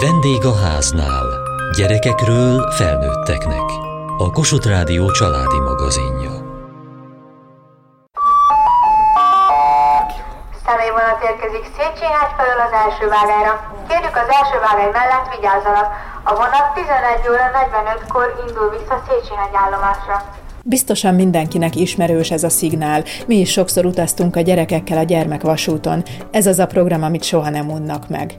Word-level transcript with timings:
Vendég 0.00 0.44
a 0.44 0.54
háznál. 0.54 1.26
Gyerekekről 1.76 2.70
felnőtteknek. 2.70 3.68
A 4.18 4.30
Kossuth 4.30 4.68
Rádió 4.68 5.10
családi 5.10 5.58
magazinja. 5.58 6.32
Személyvonat 10.66 11.20
érkezik 11.28 11.64
Széchenyi 11.76 12.26
felől 12.36 12.60
az 12.66 12.72
első 12.84 13.08
vágára. 13.08 13.52
Kérjük 13.88 14.16
az 14.22 14.28
első 14.38 14.56
vágány 14.66 14.92
mellett 14.98 15.34
vigyázzanak. 15.34 15.88
A 16.24 16.32
vonat 16.40 16.66
11 16.74 17.28
óra 17.32 17.46
45-kor 17.60 18.26
indul 18.46 18.68
vissza 18.70 18.96
Széchenyi 19.06 19.56
állomásra. 19.64 20.16
Biztosan 20.62 21.14
mindenkinek 21.14 21.76
ismerős 21.76 22.30
ez 22.30 22.44
a 22.44 22.48
szignál. 22.48 23.04
Mi 23.26 23.36
is 23.36 23.50
sokszor 23.50 23.84
utaztunk 23.86 24.36
a 24.36 24.40
gyerekekkel 24.40 24.98
a 24.98 25.02
gyermekvasúton. 25.02 26.02
Ez 26.30 26.46
az 26.46 26.58
a 26.58 26.66
program, 26.66 27.02
amit 27.02 27.22
soha 27.22 27.50
nem 27.50 27.70
unnak 27.70 28.08
meg. 28.08 28.34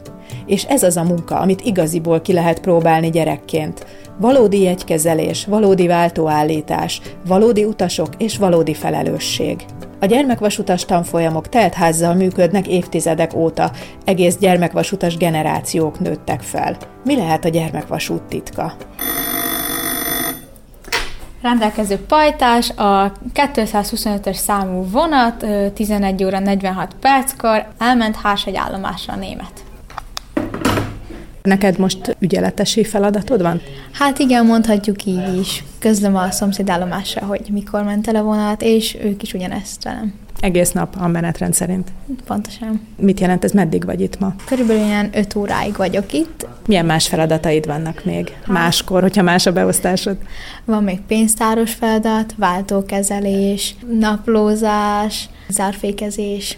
És 0.45 0.63
ez 0.63 0.83
az 0.83 0.97
a 0.97 1.03
munka, 1.03 1.39
amit 1.39 1.61
igaziból 1.61 2.21
ki 2.21 2.33
lehet 2.33 2.59
próbálni 2.59 3.09
gyerekként. 3.09 3.85
Valódi 4.17 4.61
jegykezelés, 4.61 5.45
valódi 5.45 5.87
váltóállítás, 5.87 7.01
valódi 7.27 7.63
utasok 7.63 8.07
és 8.17 8.37
valódi 8.37 8.73
felelősség. 8.73 9.65
A 9.99 10.05
gyermekvasutas 10.05 10.85
tanfolyamok 10.85 11.49
teltházzal 11.49 12.13
működnek 12.13 12.67
évtizedek 12.67 13.35
óta, 13.35 13.71
egész 14.05 14.37
gyermekvasutas 14.37 15.17
generációk 15.17 15.99
nőttek 15.99 16.41
fel. 16.41 16.77
Mi 17.03 17.15
lehet 17.15 17.45
a 17.45 17.49
gyermekvasút 17.49 18.23
titka? 18.23 18.73
rendelkező 21.45 21.97
pajtás, 21.97 22.69
a 22.69 23.11
225-ös 23.33 24.33
számú 24.33 24.83
vonat 24.89 25.45
11 25.73 26.23
óra 26.23 26.39
46 26.39 26.95
perckor 26.99 27.67
elment 27.77 28.15
Hársegy 28.15 28.55
állomásra 28.55 29.13
a 29.13 29.15
német. 29.15 29.64
Neked 31.45 31.79
most 31.79 32.15
ügyeletesi 32.19 32.83
feladatod 32.83 33.41
van? 33.41 33.61
Hát 33.91 34.19
igen, 34.19 34.45
mondhatjuk 34.45 35.05
így 35.05 35.37
is. 35.39 35.63
Közlöm 35.79 36.15
a 36.15 36.31
szomszédállomásra, 36.31 37.25
hogy 37.25 37.41
mikor 37.51 37.83
ment 37.83 38.07
el 38.07 38.15
a 38.15 38.23
vonat, 38.23 38.61
és 38.61 38.97
ők 39.03 39.21
is 39.21 39.33
ugyanezt 39.33 39.83
velem. 39.83 40.13
Egész 40.39 40.71
nap 40.71 40.95
a 40.99 41.07
menetrend 41.07 41.53
szerint. 41.53 41.91
Pontosan. 42.25 42.81
Mit 42.97 43.19
jelent 43.19 43.43
ez, 43.43 43.51
meddig 43.51 43.85
vagy 43.85 44.01
itt 44.01 44.19
ma? 44.19 44.35
Körülbelül 44.45 44.83
ilyen 44.83 45.09
5 45.13 45.35
óráig 45.35 45.75
vagyok 45.75 46.13
itt. 46.13 46.47
Milyen 46.65 46.85
más 46.85 47.07
feladataid 47.07 47.65
vannak 47.65 48.05
még? 48.05 48.29
Hát. 48.29 48.47
Máskor, 48.47 49.01
hogyha 49.01 49.23
más 49.23 49.45
a 49.45 49.51
beosztásod? 49.51 50.17
Van 50.65 50.83
még 50.83 51.01
pénztáros 51.01 51.73
feladat, 51.73 52.33
váltókezelés, 52.37 53.75
naplózás, 53.99 55.29
zárfékezés. 55.47 56.57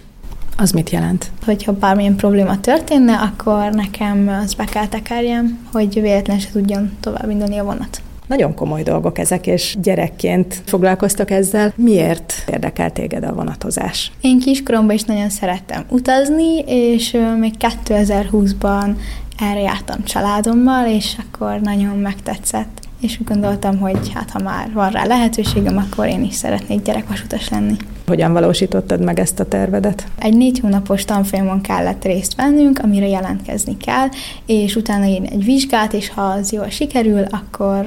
Az 0.60 0.72
mit 0.72 0.90
jelent? 0.90 1.32
Hogyha 1.46 1.72
bármilyen 1.72 2.16
probléma 2.16 2.60
történne, 2.60 3.14
akkor 3.14 3.72
nekem 3.72 4.40
az 4.44 4.54
be 4.54 4.64
kell 4.66 4.88
tekerjem, 4.88 5.60
hogy 5.72 6.02
véletlenül 6.02 6.42
se 6.42 6.50
tudjon 6.52 6.92
tovább 7.00 7.30
indulni 7.30 7.58
a 7.58 7.64
vonat. 7.64 8.02
Nagyon 8.28 8.54
komoly 8.54 8.84
dolgok 8.84 9.18
ezek, 9.18 9.48
és 9.48 9.76
gyerekként 9.82 10.62
foglalkoztak 10.66 11.32
ezzel. 11.32 11.74
Miért 11.76 12.34
érdekel 12.52 12.92
téged 12.92 13.24
a 13.24 13.34
vonatozás? 13.34 14.12
Én 14.22 14.40
kiskoromban 14.40 14.96
is 14.96 15.04
nagyon 15.04 15.30
szerettem 15.30 15.86
utazni, 15.90 16.58
és 16.66 17.18
még 17.40 17.54
2020-ban 17.60 18.96
erre 19.40 19.60
jártam 19.60 20.04
családommal, 20.04 20.88
és 20.88 21.16
akkor 21.20 21.60
nagyon 21.60 21.98
megtetszett. 21.98 22.80
És 23.02 23.18
úgy 23.20 23.28
gondoltam, 23.28 23.80
hogy 23.80 24.12
hát 24.14 24.30
ha 24.30 24.40
már 24.44 24.72
van 24.74 24.90
rá 24.90 25.06
lehetőségem, 25.06 25.78
akkor 25.78 26.08
én 26.08 26.24
is 26.24 26.36
szeretnék 26.36 26.82
gyerekvasutas 26.82 27.50
lenni. 27.50 27.76
Hogyan 28.08 28.34
valósítottad 28.34 29.04
meg 29.04 29.20
ezt 29.20 29.40
a 29.40 29.46
tervedet? 29.46 30.04
Egy 30.20 30.38
négy 30.38 30.60
hónapos 30.60 31.06
tanfolyamon 31.06 31.62
kellett 31.62 32.04
részt 32.04 32.36
vennünk, 32.36 32.80
amire 32.80 33.08
jelentkezni 33.08 33.78
kell, 33.78 34.08
és 34.46 34.76
utána 34.76 35.06
én 35.06 35.24
egy 35.24 35.44
vizsgát, 35.44 35.94
és 35.94 36.10
ha 36.10 36.22
az 36.22 36.52
jól 36.52 36.70
sikerül, 36.70 37.24
akkor 37.30 37.86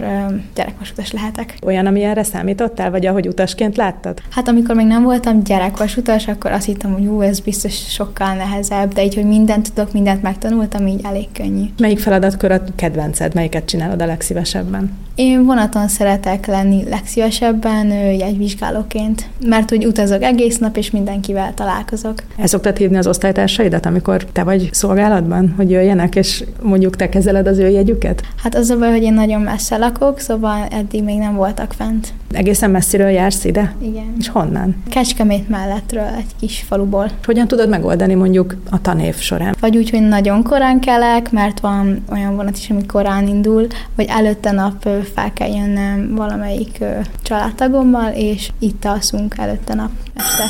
gyerekvasutas 0.54 1.12
lehetek. 1.12 1.56
Olyan, 1.64 1.86
ami 1.86 2.02
erre 2.02 2.22
számítottál, 2.22 2.90
vagy 2.90 3.06
ahogy 3.06 3.26
utasként 3.26 3.76
láttad? 3.76 4.22
Hát 4.30 4.48
amikor 4.48 4.74
még 4.74 4.86
nem 4.86 5.02
voltam 5.02 5.42
gyerekvasutas, 5.42 6.28
akkor 6.28 6.52
azt 6.52 6.66
hittem, 6.66 6.92
hogy 6.92 7.06
hú, 7.06 7.20
ez 7.20 7.40
biztos 7.40 7.74
sokkal 7.74 8.34
nehezebb, 8.34 8.92
de 8.92 9.04
így, 9.04 9.14
hogy 9.14 9.26
mindent 9.26 9.72
tudok, 9.72 9.92
mindent 9.92 10.22
megtanultam, 10.22 10.86
így 10.86 11.00
elég 11.04 11.28
könnyű. 11.32 11.64
Melyik 11.78 11.98
feladatkör 11.98 12.50
a 12.50 12.62
kedvenced, 12.76 13.34
melyiket 13.34 13.64
csinálod 13.64 14.02
a 14.02 14.06
legszívesebben? 14.06 14.92
Én 15.20 15.44
vonaton 15.44 15.88
szeretek 15.88 16.46
lenni 16.46 16.84
legszívesebben 16.88 17.86
jegyvizsgálóként, 17.92 19.28
mert 19.46 19.72
úgy 19.72 19.86
utazok 19.86 20.22
egész 20.22 20.58
nap, 20.58 20.76
és 20.76 20.90
mindenkivel 20.90 21.54
találkozok. 21.54 22.22
El 22.36 22.46
szoktad 22.46 22.76
hívni 22.76 22.96
az 22.96 23.06
osztálytársaidat, 23.06 23.86
amikor 23.86 24.24
te 24.32 24.42
vagy 24.42 24.68
szolgálatban, 24.72 25.54
hogy 25.56 25.70
jöjjenek, 25.70 26.16
és 26.16 26.44
mondjuk 26.62 26.96
te 26.96 27.08
kezeled 27.08 27.46
az 27.46 27.58
ő 27.58 27.68
jegyüket? 27.68 28.22
Hát 28.42 28.54
az 28.54 28.70
a 28.70 28.78
baj, 28.78 28.90
hogy 28.90 29.02
én 29.02 29.14
nagyon 29.14 29.40
messze 29.40 29.76
lakok, 29.76 30.18
szóval 30.18 30.66
eddig 30.70 31.02
még 31.02 31.18
nem 31.18 31.34
voltak 31.34 31.72
fent. 31.72 32.12
Egészen 32.32 32.70
messziről 32.70 33.08
jársz 33.08 33.44
ide? 33.44 33.74
Igen. 33.82 34.14
És 34.18 34.28
honnan? 34.28 34.82
Kecskemét 34.90 35.48
mellettről, 35.48 36.08
egy 36.18 36.36
kis 36.40 36.64
faluból. 36.68 37.10
Hogyan 37.24 37.48
tudod 37.48 37.68
megoldani 37.68 38.14
mondjuk 38.14 38.56
a 38.70 38.80
tanév 38.80 39.16
során? 39.16 39.54
Vagy 39.60 39.76
úgy, 39.76 39.90
hogy 39.90 40.08
nagyon 40.08 40.42
korán 40.42 40.80
kelek, 40.80 41.30
mert 41.30 41.60
van 41.60 42.04
olyan 42.12 42.36
vonat 42.36 42.56
is, 42.56 42.70
ami 42.70 42.86
korán 42.86 43.28
indul, 43.28 43.66
vagy 43.96 44.06
előtte 44.08 44.50
nap 44.50 44.88
fel 45.14 45.32
kell 45.32 45.48
jönnöm 45.48 46.14
valamelyik 46.14 46.84
családtagommal, 47.22 48.12
és 48.12 48.50
itt 48.58 48.84
alszunk 48.84 49.34
előtte 49.38 49.74
nap 49.74 49.90
este. 50.14 50.44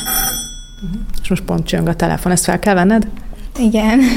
És 1.22 1.28
most 1.28 1.42
pont 1.42 1.66
csöng 1.66 1.88
a 1.88 1.94
telefon, 1.94 2.32
ezt 2.32 2.44
fel 2.44 2.58
kell 2.58 2.74
venned? 2.74 3.06
Igen. 3.58 4.00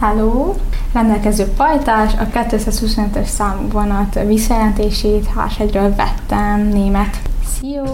Halló! 0.00 0.56
Rendelkező 0.92 1.44
pajtás, 1.44 2.12
a 2.12 2.26
225-ös 2.26 3.26
számú 3.26 3.68
vonat 3.68 4.20
visszajelentését 4.26 5.26
Hársegyről 5.26 5.94
vettem, 5.94 6.68
német. 6.68 7.18
Szió! 7.58 7.84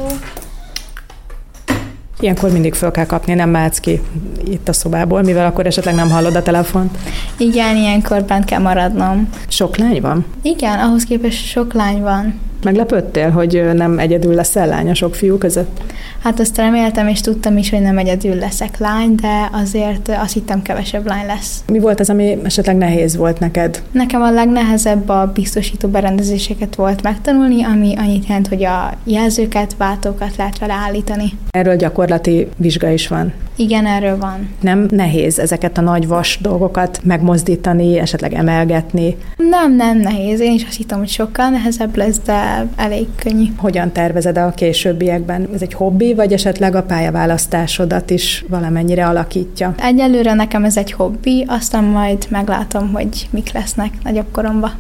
Ilyenkor 2.25 2.53
mindig 2.53 2.75
föl 2.75 2.91
kell 2.91 3.07
kapni, 3.07 3.35
nem 3.35 3.51
mehetsz 3.51 3.79
ki 3.79 4.01
itt 4.45 4.69
a 4.69 4.73
szobából, 4.73 5.23
mivel 5.23 5.47
akkor 5.47 5.67
esetleg 5.67 5.95
nem 5.95 6.11
hallod 6.11 6.37
a 6.37 6.43
telefont. 6.43 6.99
Igen, 7.37 7.77
ilyenkor 7.77 8.23
bent 8.23 8.45
kell 8.45 8.61
maradnom. 8.61 9.29
Sok 9.49 9.77
lány 9.77 10.01
van? 10.01 10.25
Igen, 10.43 10.79
ahhoz 10.79 11.05
képest 11.05 11.47
sok 11.47 11.73
lány 11.73 12.01
van. 12.01 12.41
Meglepődtél, 12.65 13.31
hogy 13.31 13.65
nem 13.75 13.99
egyedül 13.99 14.35
leszel 14.35 14.67
lány 14.67 14.91
a 14.91 14.95
sok 14.95 15.15
fiú 15.15 15.39
között? 15.39 15.81
Hát 16.23 16.41
azt 16.41 16.57
reméltem, 16.57 17.09
és 17.09 17.21
tudtam 17.21 17.57
is, 17.57 17.71
hogy 17.71 17.81
nem 17.81 17.99
egyedül 17.99 18.35
leszek 18.35 18.79
lány, 18.79 19.15
de 19.15 19.49
azért 19.53 20.09
azt 20.09 20.33
hittem 20.33 20.63
kevesebb 20.63 21.07
lány 21.07 21.27
lesz. 21.27 21.65
Mi 21.67 21.79
volt 21.79 22.01
az, 22.01 22.11
ami 22.11 22.39
esetleg 22.45 22.77
nehéz 22.77 23.17
volt 23.17 23.39
neked? 23.39 23.83
Nekem 23.93 24.23
a 24.23 24.31
legnehezebb 24.31 25.09
a 25.09 25.31
biztosító 25.35 25.89
berendezéseket 25.89 26.75
volt 26.75 27.03
megtanulni, 27.03 27.65
ami 27.65 27.95
annyit 27.97 28.27
jelent, 28.27 28.49
hogy 28.49 28.65
a 28.65 28.93
jelzőket, 29.05 29.75
váltókat 29.77 30.37
lehet 30.37 30.59
vele 30.59 30.73
állítani. 30.73 31.33
Erről 31.51 31.77
gyakorlati 31.77 32.49
vizsga 32.57 32.89
is 32.89 33.09
van. 33.09 33.33
Igen, 33.57 33.87
erről 33.87 34.19
van. 34.19 34.49
Nem 34.61 34.87
nehéz 34.91 35.39
ezeket 35.39 35.79
a 35.79 35.81
nagy 35.81 36.07
vas 36.07 36.39
dolgokat 36.43 37.01
megmozdítani, 37.03 37.99
esetleg 37.99 38.33
emelgetni? 38.33 39.17
Nem, 39.37 39.77
nem 39.77 39.99
nehéz. 39.99 40.41
Én 40.41 40.53
is 40.53 40.65
azt 40.65 40.77
hittem, 40.77 40.99
hogy 40.99 41.09
sokkal 41.09 41.49
nehezebb 41.49 41.97
lesz, 41.97 42.21
de 42.25 42.67
elég 42.77 43.07
könnyű. 43.17 43.45
Hogyan 43.57 43.93
tervezed 43.93 44.39
a 44.39 44.51
későbbiekben? 44.51 45.49
Ez 45.55 45.63
egy 45.63 45.75
hobbi, 45.75 46.15
vagy 46.15 46.33
esetleg 46.33 46.75
a 46.75 46.83
pályaválasztásodat 46.83 48.11
is 48.11 48.45
valamennyire 48.49 49.07
alakítja? 49.07 49.75
Egyelőre 49.79 50.35
nekem 50.35 50.65
ez 50.65 50.77
egy 50.77 50.93
hobbi, 50.93 51.45
aztán 51.49 51.85
majd 51.85 52.27
meglátom, 52.29 52.93
hogy 52.93 53.29
mik 53.31 53.53
lesznek 53.53 53.93
nagyobb 54.05 54.31
koromba. 54.33 54.71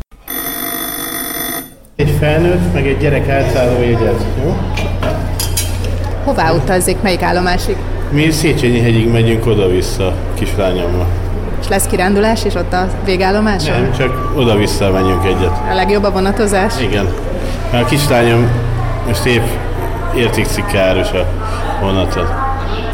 Egy 1.96 2.16
felnőtt, 2.18 2.72
meg 2.72 2.86
egy 2.86 2.98
gyerek 2.98 3.28
átszálló 3.28 3.82
jegyet, 3.82 4.24
jó? 4.44 4.56
Hová 6.24 6.52
utazik? 6.52 7.02
Melyik 7.02 7.22
állomásig? 7.22 7.76
Mi 8.14 8.30
Széchenyi 8.30 8.80
hegyig 8.80 9.08
megyünk 9.08 9.46
oda-vissza 9.46 10.14
kislányommal. 10.34 11.06
És 11.60 11.68
lesz 11.68 11.86
kirándulás 11.86 12.44
is 12.44 12.54
ott 12.54 12.72
a 12.72 12.88
végállomáson? 13.04 13.80
Nem, 13.80 13.92
csak 13.98 14.32
oda-vissza 14.36 14.90
menjünk 14.90 15.24
egyet. 15.24 15.52
A 15.70 15.74
legjobb 15.74 16.04
a 16.04 16.10
vonatozás? 16.10 16.74
Igen. 16.80 17.08
Mert 17.72 17.84
a 17.84 17.88
kislányom 17.88 18.50
most 19.06 19.24
épp 19.24 19.42
értékcikkáros 20.16 21.10
a 21.10 21.26
vonatot. 21.80 22.28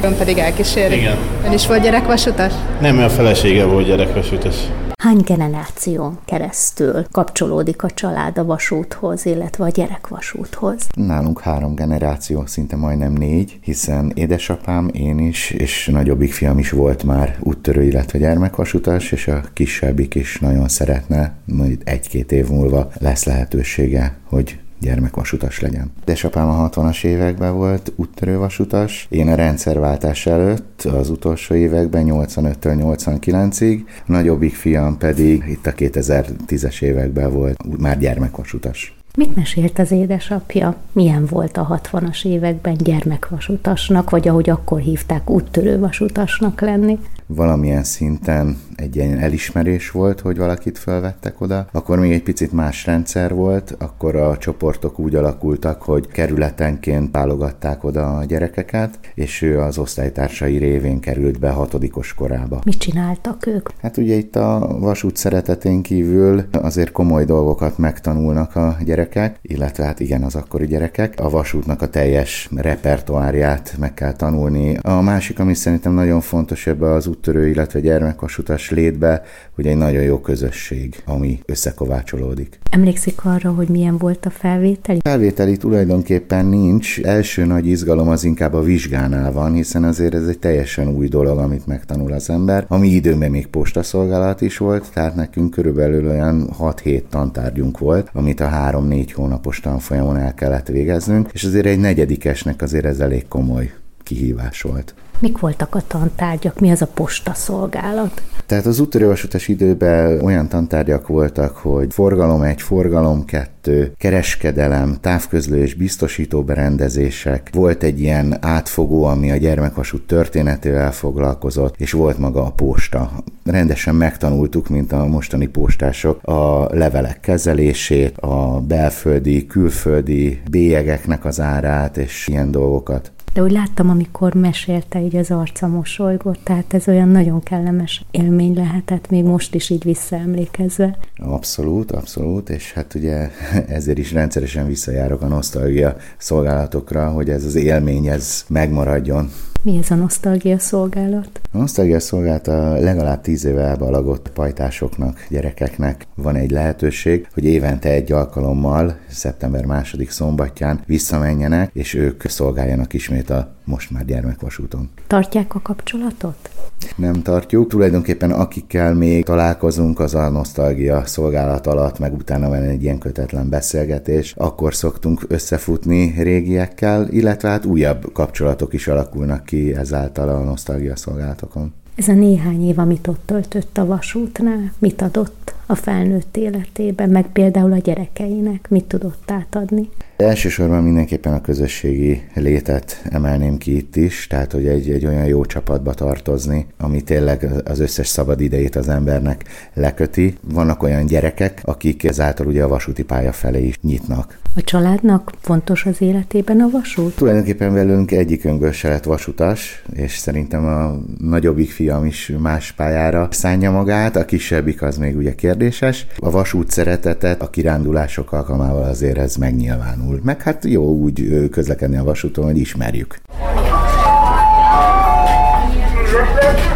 Ön 0.02 0.16
pedig 0.16 0.38
elkíséri? 0.38 0.96
Igen. 0.96 1.16
Ön 1.46 1.52
is 1.52 1.66
volt 1.66 1.82
gyerekvasutas? 1.82 2.52
Nem, 2.80 2.94
mert 2.96 3.10
a 3.10 3.14
felesége 3.14 3.64
volt 3.64 3.86
gyerekvasutas. 3.86 4.54
Hány 5.00 5.20
generáción 5.24 6.18
keresztül 6.24 7.06
kapcsolódik 7.10 7.82
a 7.82 7.90
család 7.90 8.38
a 8.38 8.44
vasúthoz, 8.44 9.26
illetve 9.26 9.64
a 9.64 9.68
gyerekvasúthoz? 9.68 10.86
Nálunk 10.94 11.40
három 11.40 11.74
generáció, 11.74 12.46
szinte 12.46 12.76
majdnem 12.76 13.12
négy, 13.12 13.58
hiszen 13.62 14.12
édesapám, 14.14 14.88
én 14.92 15.18
is, 15.18 15.50
és 15.50 15.86
nagyobbik 15.92 16.32
fiam 16.32 16.58
is 16.58 16.70
volt 16.70 17.02
már 17.02 17.36
úttörő, 17.40 17.82
illetve 17.82 18.18
gyermekvasutas, 18.18 19.12
és 19.12 19.28
a 19.28 19.40
kisebbik 19.52 20.14
is 20.14 20.38
nagyon 20.38 20.68
szeretne, 20.68 21.32
majd 21.44 21.82
egy-két 21.84 22.32
év 22.32 22.48
múlva 22.48 22.90
lesz 22.98 23.24
lehetősége, 23.24 24.16
hogy 24.24 24.59
gyermekvasutas 24.80 25.60
legyen. 25.60 25.92
Desapám 26.04 26.48
a 26.48 26.68
60-as 26.68 27.04
években 27.04 27.54
volt 27.54 27.92
úttörő 27.96 28.38
vasutas, 28.38 29.06
én 29.10 29.28
a 29.28 29.34
rendszerváltás 29.34 30.26
előtt 30.26 30.82
az 30.82 31.10
utolsó 31.10 31.54
években 31.54 32.06
85-től 32.08 32.98
89-ig, 33.00 33.80
a 33.86 34.12
nagyobbik 34.12 34.54
fiam 34.54 34.98
pedig 34.98 35.44
itt 35.48 35.66
a 35.66 35.72
2010-es 35.72 36.82
években 36.82 37.32
volt 37.32 37.78
már 37.78 37.98
gyermekvasutas. 37.98 38.99
Mit 39.16 39.36
mesélt 39.36 39.78
az 39.78 39.90
édesapja? 39.90 40.76
Milyen 40.92 41.26
volt 41.26 41.56
a 41.56 41.80
60-as 41.82 42.24
években 42.24 42.76
gyermekvasutasnak, 42.76 44.10
vagy 44.10 44.28
ahogy 44.28 44.50
akkor 44.50 44.80
hívták, 44.80 45.30
úttörő 45.30 45.78
vasutasnak 45.78 46.60
lenni? 46.60 46.98
valamilyen 47.34 47.84
szinten 47.84 48.58
egy 48.76 48.96
ilyen 48.96 49.18
elismerés 49.18 49.90
volt, 49.90 50.20
hogy 50.20 50.36
valakit 50.36 50.78
felvettek 50.78 51.40
oda. 51.40 51.66
Akkor 51.72 51.98
még 51.98 52.12
egy 52.12 52.22
picit 52.22 52.52
más 52.52 52.86
rendszer 52.86 53.34
volt, 53.34 53.74
akkor 53.78 54.16
a 54.16 54.36
csoportok 54.36 54.98
úgy 54.98 55.14
alakultak, 55.14 55.82
hogy 55.82 56.06
kerületenként 56.06 57.10
pálogatták 57.10 57.84
oda 57.84 58.16
a 58.16 58.24
gyerekeket, 58.24 58.98
és 59.14 59.42
ő 59.42 59.60
az 59.60 59.78
osztálytársai 59.78 60.56
révén 60.56 61.00
került 61.00 61.38
be 61.38 61.50
hatodikos 61.50 62.14
korába. 62.14 62.60
Mit 62.64 62.78
csináltak 62.78 63.46
ők? 63.46 63.68
Hát 63.80 63.96
ugye 63.96 64.14
itt 64.14 64.36
a 64.36 64.76
vasút 64.80 65.16
szeretetén 65.16 65.82
kívül 65.82 66.44
azért 66.52 66.92
komoly 66.92 67.24
dolgokat 67.24 67.78
megtanulnak 67.78 68.56
a 68.56 68.76
gyerekek, 68.84 69.09
illetve 69.42 69.84
hát 69.84 70.00
igen, 70.00 70.22
az 70.22 70.34
akkori 70.34 70.66
gyerekek. 70.66 71.14
A 71.16 71.30
vasútnak 71.30 71.82
a 71.82 71.88
teljes 71.88 72.48
repertoárját 72.56 73.74
meg 73.78 73.94
kell 73.94 74.12
tanulni. 74.12 74.76
A 74.82 75.00
másik, 75.00 75.38
ami 75.38 75.54
szerintem 75.54 75.92
nagyon 75.92 76.20
fontos 76.20 76.66
ebbe 76.66 76.92
az 76.92 77.06
úttörő, 77.06 77.48
illetve 77.48 77.80
gyermekvasutas 77.80 78.70
létbe, 78.70 79.22
hogy 79.54 79.66
egy 79.66 79.76
nagyon 79.76 80.02
jó 80.02 80.20
közösség, 80.20 81.02
ami 81.04 81.40
összekovácsolódik. 81.46 82.58
Emlékszik 82.70 83.24
arra, 83.24 83.50
hogy 83.50 83.68
milyen 83.68 83.96
volt 83.96 84.26
a 84.26 84.30
felvételi? 84.30 84.98
Felvételi 85.02 85.56
tulajdonképpen 85.56 86.46
nincs. 86.46 87.00
Első 87.00 87.44
nagy 87.44 87.66
izgalom 87.66 88.08
az 88.08 88.24
inkább 88.24 88.54
a 88.54 88.62
vizsgánál 88.62 89.32
van, 89.32 89.52
hiszen 89.52 89.84
azért 89.84 90.14
ez 90.14 90.26
egy 90.26 90.38
teljesen 90.38 90.88
új 90.88 91.08
dolog, 91.08 91.38
amit 91.38 91.66
megtanul 91.66 92.12
az 92.12 92.30
ember. 92.30 92.64
Ami 92.68 92.88
időben 92.88 93.30
még 93.30 93.46
postaszolgálat 93.46 94.40
is 94.40 94.56
volt, 94.56 94.90
tehát 94.92 95.14
nekünk 95.14 95.50
körülbelül 95.50 96.08
olyan 96.08 96.50
6-7 96.58 97.02
tantárgyunk 97.08 97.78
volt, 97.78 98.10
amit 98.12 98.40
a 98.40 98.48
3-4 98.90 99.10
hónapos 99.14 99.60
tanfolyamon 99.60 100.16
el 100.16 100.34
kellett 100.34 100.68
végeznünk, 100.68 101.30
és 101.32 101.44
azért 101.44 101.66
egy 101.66 101.78
negyedikesnek 101.78 102.62
azért 102.62 102.84
ez 102.84 103.00
elég 103.00 103.28
komoly 103.28 103.72
kihívás 104.02 104.62
volt. 104.62 104.94
Mik 105.20 105.38
voltak 105.38 105.74
a 105.74 105.82
tantárgyak? 105.86 106.60
Mi 106.60 106.70
az 106.70 106.82
a 106.82 106.86
posta 106.86 107.34
szolgálat? 107.34 108.22
Tehát 108.46 108.66
az 108.66 108.80
úttörővasutas 108.80 109.48
időben 109.48 110.20
olyan 110.20 110.48
tantárgyak 110.48 111.06
voltak, 111.06 111.56
hogy 111.56 111.94
forgalom 111.94 112.42
egy, 112.42 112.62
forgalom 112.62 113.24
kettő, 113.24 113.92
kereskedelem, 113.98 114.96
távközlő 115.00 115.56
és 115.56 115.74
biztosító 115.74 116.42
berendezések. 116.42 117.50
Volt 117.52 117.82
egy 117.82 118.00
ilyen 118.00 118.36
átfogó, 118.40 119.04
ami 119.04 119.30
a 119.30 119.36
gyermekvasút 119.36 120.06
történetével 120.06 120.92
foglalkozott, 120.92 121.74
és 121.78 121.92
volt 121.92 122.18
maga 122.18 122.44
a 122.44 122.50
posta. 122.50 123.10
Rendesen 123.44 123.94
megtanultuk, 123.94 124.68
mint 124.68 124.92
a 124.92 125.06
mostani 125.06 125.46
postások, 125.46 126.22
a 126.22 126.68
levelek 126.72 127.20
kezelését, 127.20 128.18
a 128.18 128.60
belföldi, 128.60 129.46
külföldi 129.46 130.40
bélyegeknek 130.50 131.24
az 131.24 131.40
árát, 131.40 131.96
és 131.96 132.28
ilyen 132.28 132.50
dolgokat. 132.50 133.12
De 133.32 133.42
úgy 133.42 133.50
láttam, 133.50 133.90
amikor 133.90 134.34
mesélte, 134.34 135.00
így 135.00 135.16
az 135.16 135.30
arca 135.30 135.66
mosolygott, 135.66 136.40
tehát 136.44 136.74
ez 136.74 136.88
olyan 136.88 137.08
nagyon 137.08 137.42
kellemes 137.42 138.04
élmény 138.10 138.54
lehetett, 138.54 139.10
még 139.10 139.24
most 139.24 139.54
is 139.54 139.70
így 139.70 139.84
visszaemlékezve. 139.84 140.98
Abszolút, 141.16 141.92
abszolút, 141.92 142.48
és 142.48 142.72
hát 142.72 142.94
ugye 142.94 143.30
ezért 143.78 143.98
is 143.98 144.12
rendszeresen 144.12 144.66
visszajárok 144.66 145.22
a 145.22 145.26
nosztalgia 145.26 145.96
szolgálatokra, 146.18 147.10
hogy 147.10 147.30
ez 147.30 147.44
az 147.44 147.54
élmény, 147.54 148.06
ez 148.06 148.44
megmaradjon. 148.48 149.30
Mi 149.62 149.76
ez 149.76 149.90
a 149.90 149.94
nosztalgia 149.94 150.58
szolgálat? 150.58 151.40
A 151.52 151.58
nosztalgia 151.58 152.00
szolgálat 152.00 152.46
a 152.46 152.72
legalább 152.72 153.20
tíz 153.20 153.44
éve 153.44 153.62
elbalagott 153.62 154.30
pajtásoknak, 154.30 155.26
gyerekeknek 155.28 156.06
van 156.14 156.36
egy 156.36 156.50
lehetőség, 156.50 157.26
hogy 157.34 157.44
évente 157.44 157.88
egy 157.88 158.12
alkalommal, 158.12 158.96
szeptember 159.08 159.64
második 159.64 160.10
szombatján 160.10 160.80
visszamenjenek, 160.86 161.70
és 161.72 161.94
ők 161.94 162.22
szolgáljanak 162.26 162.92
ismét 162.92 163.30
a 163.30 163.54
most 163.64 163.90
már 163.90 164.04
gyermekvasúton. 164.04 164.90
Tartják 165.06 165.54
a 165.54 165.60
kapcsolatot? 165.60 166.50
Nem 166.96 167.22
tartjuk. 167.22 167.68
Tulajdonképpen 167.68 168.30
akikkel 168.30 168.94
még 168.94 169.24
találkozunk, 169.24 170.00
az 170.00 170.14
a 170.14 170.28
nosztalgia 170.28 171.06
szolgálat 171.06 171.66
alatt, 171.66 171.98
meg 171.98 172.14
utána 172.14 172.48
van 172.48 172.62
egy 172.62 172.82
ilyen 172.82 172.98
kötetlen 172.98 173.48
beszélgetés, 173.48 174.34
akkor 174.36 174.74
szoktunk 174.74 175.24
összefutni 175.28 176.14
régiekkel, 176.18 177.08
illetve 177.10 177.48
hát 177.48 177.64
újabb 177.64 178.12
kapcsolatok 178.12 178.72
is 178.72 178.88
alakulnak 178.88 179.44
ki 179.50 179.74
ezáltal 179.74 180.28
a 180.28 180.42
nosztalgia 180.42 180.96
szolgálatokon. 180.96 181.72
Ez 181.94 182.08
a 182.08 182.12
néhány 182.12 182.68
év, 182.68 182.78
amit 182.78 183.06
ott 183.06 183.20
töltött 183.24 183.78
a 183.78 183.86
vasútnál, 183.86 184.72
mit 184.78 185.02
adott 185.02 185.54
a 185.66 185.74
felnőtt 185.74 186.36
életében, 186.36 187.08
meg 187.08 187.26
például 187.32 187.72
a 187.72 187.78
gyerekeinek, 187.78 188.68
mit 188.68 188.84
tudott 188.84 189.30
átadni? 189.30 189.88
Elsősorban 190.20 190.82
mindenképpen 190.82 191.32
a 191.32 191.40
közösségi 191.40 192.22
létet 192.34 193.02
emelném 193.10 193.58
ki 193.58 193.76
itt 193.76 193.96
is, 193.96 194.26
tehát 194.26 194.52
hogy 194.52 194.66
egy, 194.66 194.90
egy 194.90 195.06
olyan 195.06 195.24
jó 195.24 195.44
csapatba 195.44 195.94
tartozni, 195.94 196.66
ami 196.78 197.02
tényleg 197.02 197.48
az 197.64 197.80
összes 197.80 198.08
szabad 198.08 198.40
idejét 198.40 198.76
az 198.76 198.88
embernek 198.88 199.44
leköti. 199.74 200.36
Vannak 200.52 200.82
olyan 200.82 201.06
gyerekek, 201.06 201.60
akik 201.64 202.04
ezáltal 202.04 202.46
ugye 202.46 202.62
a 202.62 202.68
vasúti 202.68 203.02
pálya 203.02 203.32
felé 203.32 203.66
is 203.66 203.78
nyitnak. 203.82 204.38
A 204.56 204.62
családnak 204.62 205.32
fontos 205.40 205.86
az 205.86 206.00
életében 206.00 206.60
a 206.60 206.68
vasút? 206.70 207.16
Tulajdonképpen 207.16 207.72
velünk 207.72 208.10
egyikünkből 208.10 208.72
se 208.72 208.88
lett 208.88 209.04
vasutas, 209.04 209.82
és 209.92 210.16
szerintem 210.16 210.64
a 210.64 211.00
nagyobbik 211.18 211.70
fiam 211.70 212.04
is 212.04 212.32
más 212.38 212.72
pályára 212.72 213.28
szánja 213.30 213.70
magát, 213.70 214.16
a 214.16 214.24
kisebbik 214.24 214.82
az 214.82 214.96
még 214.96 215.16
ugye 215.16 215.34
kérdéses. 215.34 216.06
A 216.18 216.30
vasút 216.30 216.70
szeretetet 216.70 217.42
a 217.42 217.50
kirándulások 217.50 218.32
alkalmával 218.32 218.84
azért 218.84 219.18
ez 219.18 219.36
megnyilvánul 219.36 220.09
tanul. 220.10 220.20
Meg 220.24 220.42
hát 220.42 220.64
jó 220.64 220.82
úgy 220.82 221.48
közlekedni 221.50 221.96
a 221.96 222.04
vasúton, 222.04 222.44
hogy 222.44 222.58
ismerjük. 222.58 223.20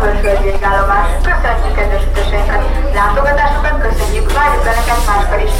Köszönjük 0.05 0.63
kedves 1.75 2.03
utasainkat, 2.11 2.63
látogatásokat 2.95 3.81
köszönjük, 3.81 4.33
várjuk 4.33 4.65
Önöket 4.65 5.07
máskor 5.07 5.41
is. 5.47 5.53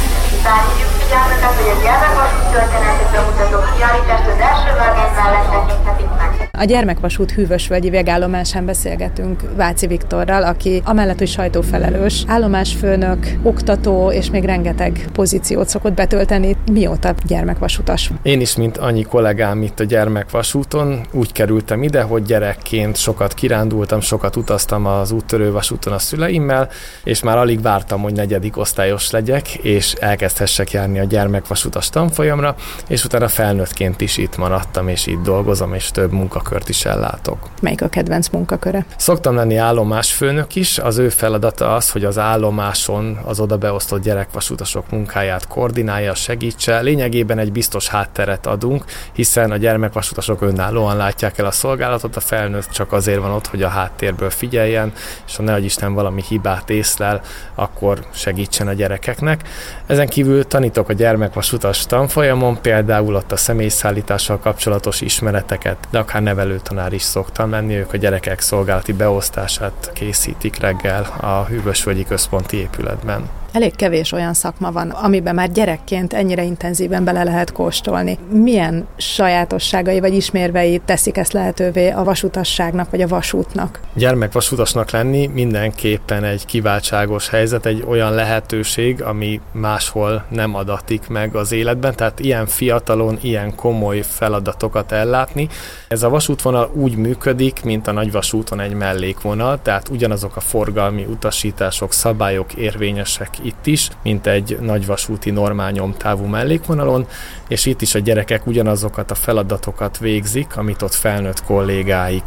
Felhívjuk 0.43 0.94
figyelmüket, 1.15 1.53
hogy 1.59 1.69
a 1.69 1.81
gyermekvasút 1.83 2.51
történetet 2.51 3.11
bemutató 3.11 3.57
kiállítást 3.75 4.27
az 4.27 4.39
első 4.49 4.77
vágány 4.77 5.13
mellett 5.15 5.49
tekinthetik 5.51 6.09
meg. 6.17 6.49
A 6.57 6.63
gyermekvasút 6.63 7.31
hűvösvölgyi 7.31 7.89
végállomásán 7.89 8.65
beszélgetünk 8.65 9.41
Váci 9.55 9.87
Viktorral, 9.87 10.43
aki 10.43 10.81
amellett, 10.85 11.17
hogy 11.17 11.27
sajtófelelős, 11.27 12.23
állomásfőnök, 12.27 13.27
oktató 13.43 14.11
és 14.11 14.29
még 14.29 14.43
rengeteg 14.43 15.05
pozíciót 15.13 15.69
szokott 15.69 15.93
betölteni. 15.93 16.55
Mióta 16.71 17.13
gyermekvasutas? 17.25 18.11
Én 18.21 18.41
is, 18.41 18.55
mint 18.55 18.77
annyi 18.77 19.03
kollégám 19.03 19.61
itt 19.61 19.79
a 19.79 19.83
gyermekvasúton, 19.83 21.05
úgy 21.11 21.31
kerültem 21.31 21.83
ide, 21.83 22.01
hogy 22.01 22.23
gyerekként 22.23 22.97
sokat 22.97 23.33
kirándultam, 23.33 23.99
sokat 23.99 24.35
utaztam 24.35 24.85
az 24.85 25.11
úttörővasúton 25.11 25.93
a 25.93 25.99
szüleimmel, 25.99 26.69
és 27.03 27.23
már 27.23 27.37
alig 27.37 27.61
vártam, 27.61 28.01
hogy 28.01 28.13
negyedik 28.13 28.57
osztályos 28.57 29.11
legyek, 29.11 29.53
és 29.53 29.93
elkezdhessek 29.93 30.71
járni 30.71 30.99
a 30.99 31.04
gyermekvasutas 31.05 31.89
tanfolyamra, 31.89 32.55
és 32.87 33.03
utána 33.03 33.27
felnőttként 33.27 34.01
is 34.01 34.17
itt 34.17 34.37
maradtam, 34.37 34.87
és 34.87 35.07
itt 35.07 35.21
dolgozom, 35.21 35.73
és 35.73 35.91
több 35.91 36.11
munka 36.11 36.35
munkakört 36.35 36.69
is 36.69 36.85
ellátok. 36.85 37.49
Melyik 37.61 37.81
a 37.81 37.87
kedvenc 37.87 38.29
munkaköre? 38.29 38.85
Szoktam 38.97 39.35
lenni 39.35 39.55
állomásfőnök 39.55 40.55
is, 40.55 40.77
az 40.77 40.97
ő 40.97 41.09
feladata 41.09 41.75
az, 41.75 41.89
hogy 41.89 42.03
az 42.03 42.17
állomáson 42.17 43.19
az 43.25 43.39
oda 43.39 43.57
beosztott 43.57 44.03
gyerekvasutasok 44.03 44.89
munkáját 44.89 45.47
koordinálja, 45.47 46.13
segítse. 46.15 46.79
Lényegében 46.81 47.39
egy 47.39 47.51
biztos 47.51 47.87
hátteret 47.87 48.45
adunk, 48.45 48.83
hiszen 49.13 49.51
a 49.51 49.57
gyermekvasutasok 49.57 50.41
önállóan 50.41 50.97
látják 50.97 51.37
el 51.37 51.45
a 51.45 51.51
szolgálatot, 51.51 52.15
a 52.15 52.19
felnőtt 52.19 52.69
csak 52.69 52.93
azért 52.93 53.19
van 53.19 53.31
ott, 53.31 53.47
hogy 53.47 53.63
a 53.63 53.67
háttérből 53.67 54.29
figyeljen, 54.29 54.93
és 55.27 55.35
ha 55.35 55.43
ne 55.43 55.59
Isten 55.59 55.93
valami 55.93 56.23
hibát 56.27 56.69
észlel, 56.69 57.21
akkor 57.55 58.05
segítsen 58.13 58.67
a 58.67 58.73
gyerekeknek. 58.73 59.47
Ezen 59.85 60.07
kívül 60.07 60.47
tanítok 60.47 60.84
a 60.89 60.93
gyermekvasutas 60.93 61.85
tanfolyamon, 61.85 62.61
például 62.61 63.15
ott 63.15 63.31
a 63.31 63.37
személyszállítással 63.37 64.39
kapcsolatos 64.39 65.01
ismereteket, 65.01 65.77
de 65.89 65.99
akár 65.99 66.21
nevelőtanár 66.21 66.93
is 66.93 67.01
szoktam 67.01 67.49
lenni, 67.49 67.75
ők 67.75 67.93
a 67.93 67.97
gyerekek 67.97 68.39
szolgálati 68.39 68.93
beosztását 68.93 69.91
készítik 69.93 70.59
reggel 70.59 71.15
a 71.19 71.43
Hűvösvölgyi 71.43 72.03
Központi 72.03 72.57
épületben. 72.57 73.29
Elég 73.55 73.75
kevés 73.75 74.11
olyan 74.11 74.33
szakma 74.33 74.71
van, 74.71 74.89
amiben 74.89 75.35
már 75.35 75.51
gyerekként 75.51 76.13
ennyire 76.13 76.43
intenzíven 76.43 77.03
bele 77.03 77.23
lehet 77.23 77.51
kóstolni. 77.51 78.17
Milyen 78.29 78.87
sajátosságai 78.97 79.99
vagy 79.99 80.13
ismérvei 80.13 80.81
teszik 80.85 81.17
ezt 81.17 81.33
lehetővé 81.33 81.89
a 81.89 82.03
vasutasságnak 82.03 82.89
vagy 82.89 83.01
a 83.01 83.07
vasútnak? 83.07 83.79
Gyermekvasutasnak 83.93 84.89
lenni 84.89 85.27
mindenképpen 85.27 86.23
egy 86.23 86.45
kiváltságos 86.45 87.29
helyzet, 87.29 87.65
egy 87.65 87.83
olyan 87.87 88.13
lehetőség, 88.13 89.01
ami 89.01 89.41
máshol 89.51 90.25
nem 90.29 90.55
adatik 90.55 91.07
meg 91.07 91.35
az 91.35 91.51
életben, 91.51 91.95
tehát 91.95 92.19
ilyen 92.19 92.45
fiatalon, 92.45 93.17
ilyen 93.21 93.55
komoly 93.55 94.01
feladatokat 94.01 94.91
ellátni. 94.91 95.47
Ez 95.87 96.03
a 96.03 96.09
vasútvonal 96.09 96.71
úgy 96.73 96.95
működik, 96.95 97.63
mint 97.63 97.87
a 97.87 97.91
nagyvasúton 97.91 98.59
egy 98.59 98.73
mellékvonal, 98.73 99.59
tehát 99.61 99.89
ugyanazok 99.89 100.35
a 100.35 100.39
forgalmi 100.39 101.05
utasítások, 101.09 101.93
szabályok 101.93 102.53
érvényesek 102.53 103.29
itt 103.45 103.65
is, 103.65 103.89
mint 104.03 104.27
egy 104.27 104.57
nagyvasúti 104.61 105.31
normálnyom 105.31 105.93
távú 105.97 106.25
mellékvonalon, 106.25 107.07
és 107.47 107.65
itt 107.65 107.81
is 107.81 107.95
a 107.95 107.99
gyerekek 107.99 108.47
ugyanazokat 108.47 109.11
a 109.11 109.15
feladatokat 109.15 109.97
végzik, 109.97 110.57
amit 110.57 110.81
ott 110.81 110.93
felnőtt 110.93 111.43
kollégáik. 111.43 112.23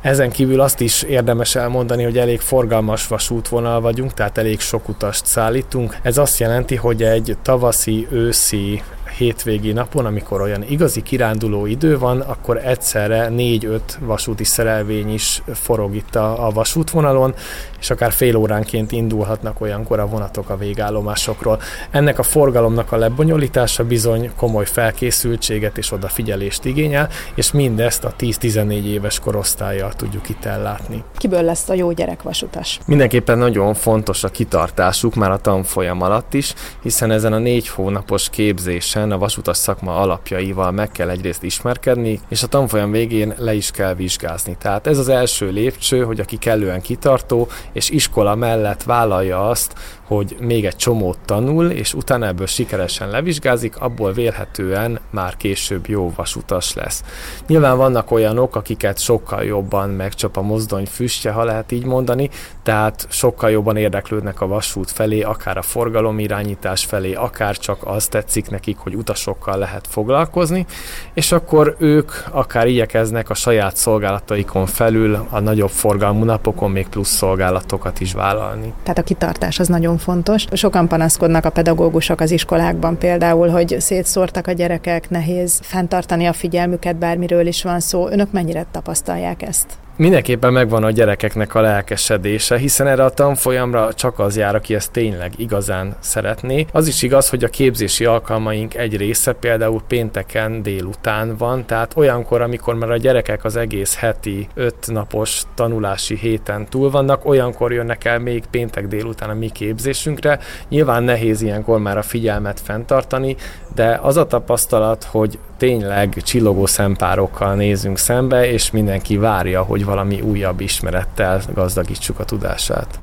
Ezen 0.00 0.30
kívül 0.30 0.60
azt 0.60 0.80
is 0.80 1.02
érdemes 1.02 1.54
elmondani, 1.54 2.02
hogy 2.02 2.18
elég 2.18 2.40
forgalmas 2.40 3.06
vasútvonal 3.06 3.80
vagyunk, 3.80 4.14
tehát 4.14 4.38
elég 4.38 4.60
sok 4.60 4.88
utast 4.88 5.26
szállítunk. 5.26 5.96
Ez 6.02 6.18
azt 6.18 6.38
jelenti, 6.38 6.76
hogy 6.76 7.02
egy 7.02 7.36
tavaszi, 7.42 8.06
őszi 8.10 8.82
hétvégi 9.16 9.72
napon, 9.72 10.06
amikor 10.06 10.40
olyan 10.40 10.64
igazi 10.68 11.02
kiránduló 11.02 11.66
idő 11.66 11.98
van, 11.98 12.20
akkor 12.20 12.56
egyszerre 12.56 13.28
négy-öt 13.28 13.98
vasúti 14.00 14.44
szerelvény 14.44 15.12
is 15.12 15.42
forog 15.52 15.94
itt 15.94 16.14
a, 16.14 16.46
a 16.46 16.50
vasútvonalon, 16.50 17.34
és 17.80 17.90
akár 17.90 18.12
fél 18.12 18.36
óránként 18.36 18.92
indulhatnak 18.92 19.60
olyankor 19.60 19.98
a 19.98 20.06
vonatok 20.06 20.50
a 20.50 20.56
végállomásokról. 20.56 21.60
Ennek 21.90 22.18
a 22.18 22.22
forgalomnak 22.22 22.92
a 22.92 22.96
lebonyolítása 22.96 23.84
bizony 23.84 24.30
komoly 24.36 24.64
felkészültséget 24.64 25.78
és 25.78 25.92
odafigyelést 25.92 26.64
igényel, 26.64 27.08
és 27.34 27.52
mindezt 27.52 28.04
a 28.04 28.14
10-14 28.18 28.84
éves 28.84 29.18
korosztályjal 29.18 29.92
tudjuk 29.92 30.28
itt 30.28 30.44
ellátni. 30.44 31.04
Kiből 31.16 31.42
lesz 31.42 31.68
a 31.68 31.74
jó 31.74 31.92
gyerekvasutas? 31.92 32.78
Mindenképpen 32.86 33.38
nagyon 33.38 33.74
fontos 33.74 34.24
a 34.24 34.28
kitartásuk 34.28 35.14
már 35.14 35.30
a 35.30 35.38
tanfolyam 35.38 36.02
alatt 36.02 36.34
is, 36.34 36.54
hiszen 36.82 37.10
ezen 37.10 37.32
a 37.32 37.38
négy 37.38 37.68
hónapos 37.68 38.30
képzésen 38.30 39.03
a 39.10 39.18
vasutas 39.18 39.56
szakma 39.56 39.96
alapjaival 39.96 40.70
meg 40.70 40.90
kell 40.90 41.08
egyrészt 41.08 41.42
ismerkedni, 41.42 42.20
és 42.28 42.42
a 42.42 42.46
tanfolyam 42.46 42.90
végén 42.90 43.34
le 43.38 43.54
is 43.54 43.70
kell 43.70 43.94
vizsgázni. 43.94 44.56
Tehát 44.58 44.86
ez 44.86 44.98
az 44.98 45.08
első 45.08 45.50
lépcső, 45.50 46.04
hogy 46.04 46.20
aki 46.20 46.36
kellően 46.36 46.80
kitartó, 46.80 47.48
és 47.72 47.90
iskola 47.90 48.34
mellett 48.34 48.82
vállalja 48.82 49.48
azt, 49.48 49.74
hogy 50.06 50.36
még 50.40 50.66
egy 50.66 50.76
csomót 50.76 51.18
tanul, 51.24 51.70
és 51.70 51.94
utána 51.94 52.26
ebből 52.26 52.46
sikeresen 52.46 53.10
levizsgázik, 53.10 53.76
abból 53.76 54.12
vélhetően 54.12 54.98
már 55.10 55.36
később 55.36 55.86
jó 55.86 56.12
vasutas 56.16 56.74
lesz. 56.74 57.02
Nyilván 57.46 57.76
vannak 57.76 58.10
olyanok, 58.10 58.56
akiket 58.56 58.98
sokkal 58.98 59.44
jobban 59.44 59.90
megcsap 59.90 60.36
a 60.36 60.42
mozdony 60.42 60.86
füstje, 60.86 61.30
ha 61.30 61.44
lehet 61.44 61.72
így 61.72 61.84
mondani, 61.84 62.30
tehát 62.62 63.06
sokkal 63.10 63.50
jobban 63.50 63.76
érdeklődnek 63.76 64.40
a 64.40 64.46
vasút 64.46 64.90
felé, 64.90 65.20
akár 65.22 65.56
a 65.56 65.62
forgalomirányítás 65.62 66.84
felé, 66.84 67.12
akár 67.12 67.56
csak 67.56 67.78
az 67.84 68.06
tetszik 68.06 68.50
nekik, 68.50 68.76
hogy 68.78 68.94
utasokkal 68.94 69.58
lehet 69.58 69.86
foglalkozni, 69.88 70.66
és 71.14 71.32
akkor 71.32 71.76
ők 71.78 72.12
akár 72.30 72.66
igyekeznek 72.66 73.30
a 73.30 73.34
saját 73.34 73.76
szolgálataikon 73.76 74.66
felül 74.66 75.26
a 75.30 75.40
nagyobb 75.40 75.70
forgalmú 75.70 76.24
napokon 76.24 76.70
még 76.70 76.88
plusz 76.88 77.08
szolgálatokat 77.08 78.00
is 78.00 78.12
vállalni. 78.12 78.72
Tehát 78.82 78.98
a 78.98 79.02
kitartás 79.02 79.58
az 79.58 79.68
nagyon 79.68 79.93
fontos. 79.98 80.44
Sokan 80.52 80.88
panaszkodnak 80.88 81.44
a 81.44 81.50
pedagógusok 81.50 82.20
az 82.20 82.30
iskolákban 82.30 82.98
például, 82.98 83.48
hogy 83.48 83.76
szétszórtak 83.78 84.46
a 84.46 84.52
gyerekek, 84.52 85.10
nehéz 85.10 85.60
fenntartani 85.62 86.26
a 86.26 86.32
figyelmüket, 86.32 86.96
bármiről 86.96 87.46
is 87.46 87.62
van 87.62 87.80
szó. 87.80 88.08
Önök 88.08 88.32
mennyire 88.32 88.66
tapasztalják 88.70 89.42
ezt? 89.42 89.83
Mindenképpen 89.96 90.52
megvan 90.52 90.84
a 90.84 90.90
gyerekeknek 90.90 91.54
a 91.54 91.60
lelkesedése, 91.60 92.58
hiszen 92.58 92.86
erre 92.86 93.04
a 93.04 93.10
tanfolyamra 93.10 93.94
csak 93.94 94.18
az 94.18 94.36
jár, 94.36 94.54
aki 94.54 94.74
ezt 94.74 94.92
tényleg 94.92 95.32
igazán 95.36 95.96
szeretné. 96.00 96.66
Az 96.72 96.86
is 96.86 97.02
igaz, 97.02 97.28
hogy 97.28 97.44
a 97.44 97.48
képzési 97.48 98.04
alkalmaink 98.04 98.74
egy 98.74 98.96
része 98.96 99.32
például 99.32 99.82
pénteken 99.88 100.62
délután 100.62 101.36
van, 101.36 101.66
tehát 101.66 101.96
olyankor, 101.96 102.40
amikor 102.40 102.74
már 102.74 102.90
a 102.90 102.96
gyerekek 102.96 103.44
az 103.44 103.56
egész 103.56 103.96
heti 103.96 104.48
öt 104.54 104.86
napos 104.86 105.42
tanulási 105.54 106.16
héten 106.16 106.68
túl 106.68 106.90
vannak, 106.90 107.24
olyankor 107.24 107.72
jönnek 107.72 108.04
el 108.04 108.18
még 108.18 108.44
péntek 108.50 108.86
délután 108.86 109.30
a 109.30 109.34
mi 109.34 109.48
képzésünkre. 109.48 110.38
Nyilván 110.68 111.02
nehéz 111.02 111.42
ilyenkor 111.42 111.78
már 111.78 111.98
a 111.98 112.02
figyelmet 112.02 112.60
fenntartani, 112.60 113.36
de 113.74 113.98
az 114.02 114.16
a 114.16 114.26
tapasztalat, 114.26 115.04
hogy 115.04 115.38
tényleg 115.56 116.22
csillogó 116.22 116.66
szempárokkal 116.66 117.54
nézünk 117.54 117.98
szembe, 117.98 118.50
és 118.50 118.70
mindenki 118.70 119.16
várja, 119.16 119.62
hogy 119.62 119.84
valami 119.84 120.20
újabb 120.20 120.60
ismerettel 120.60 121.40
gazdagítsuk 121.54 122.18
a 122.18 122.24
tudását. 122.24 123.00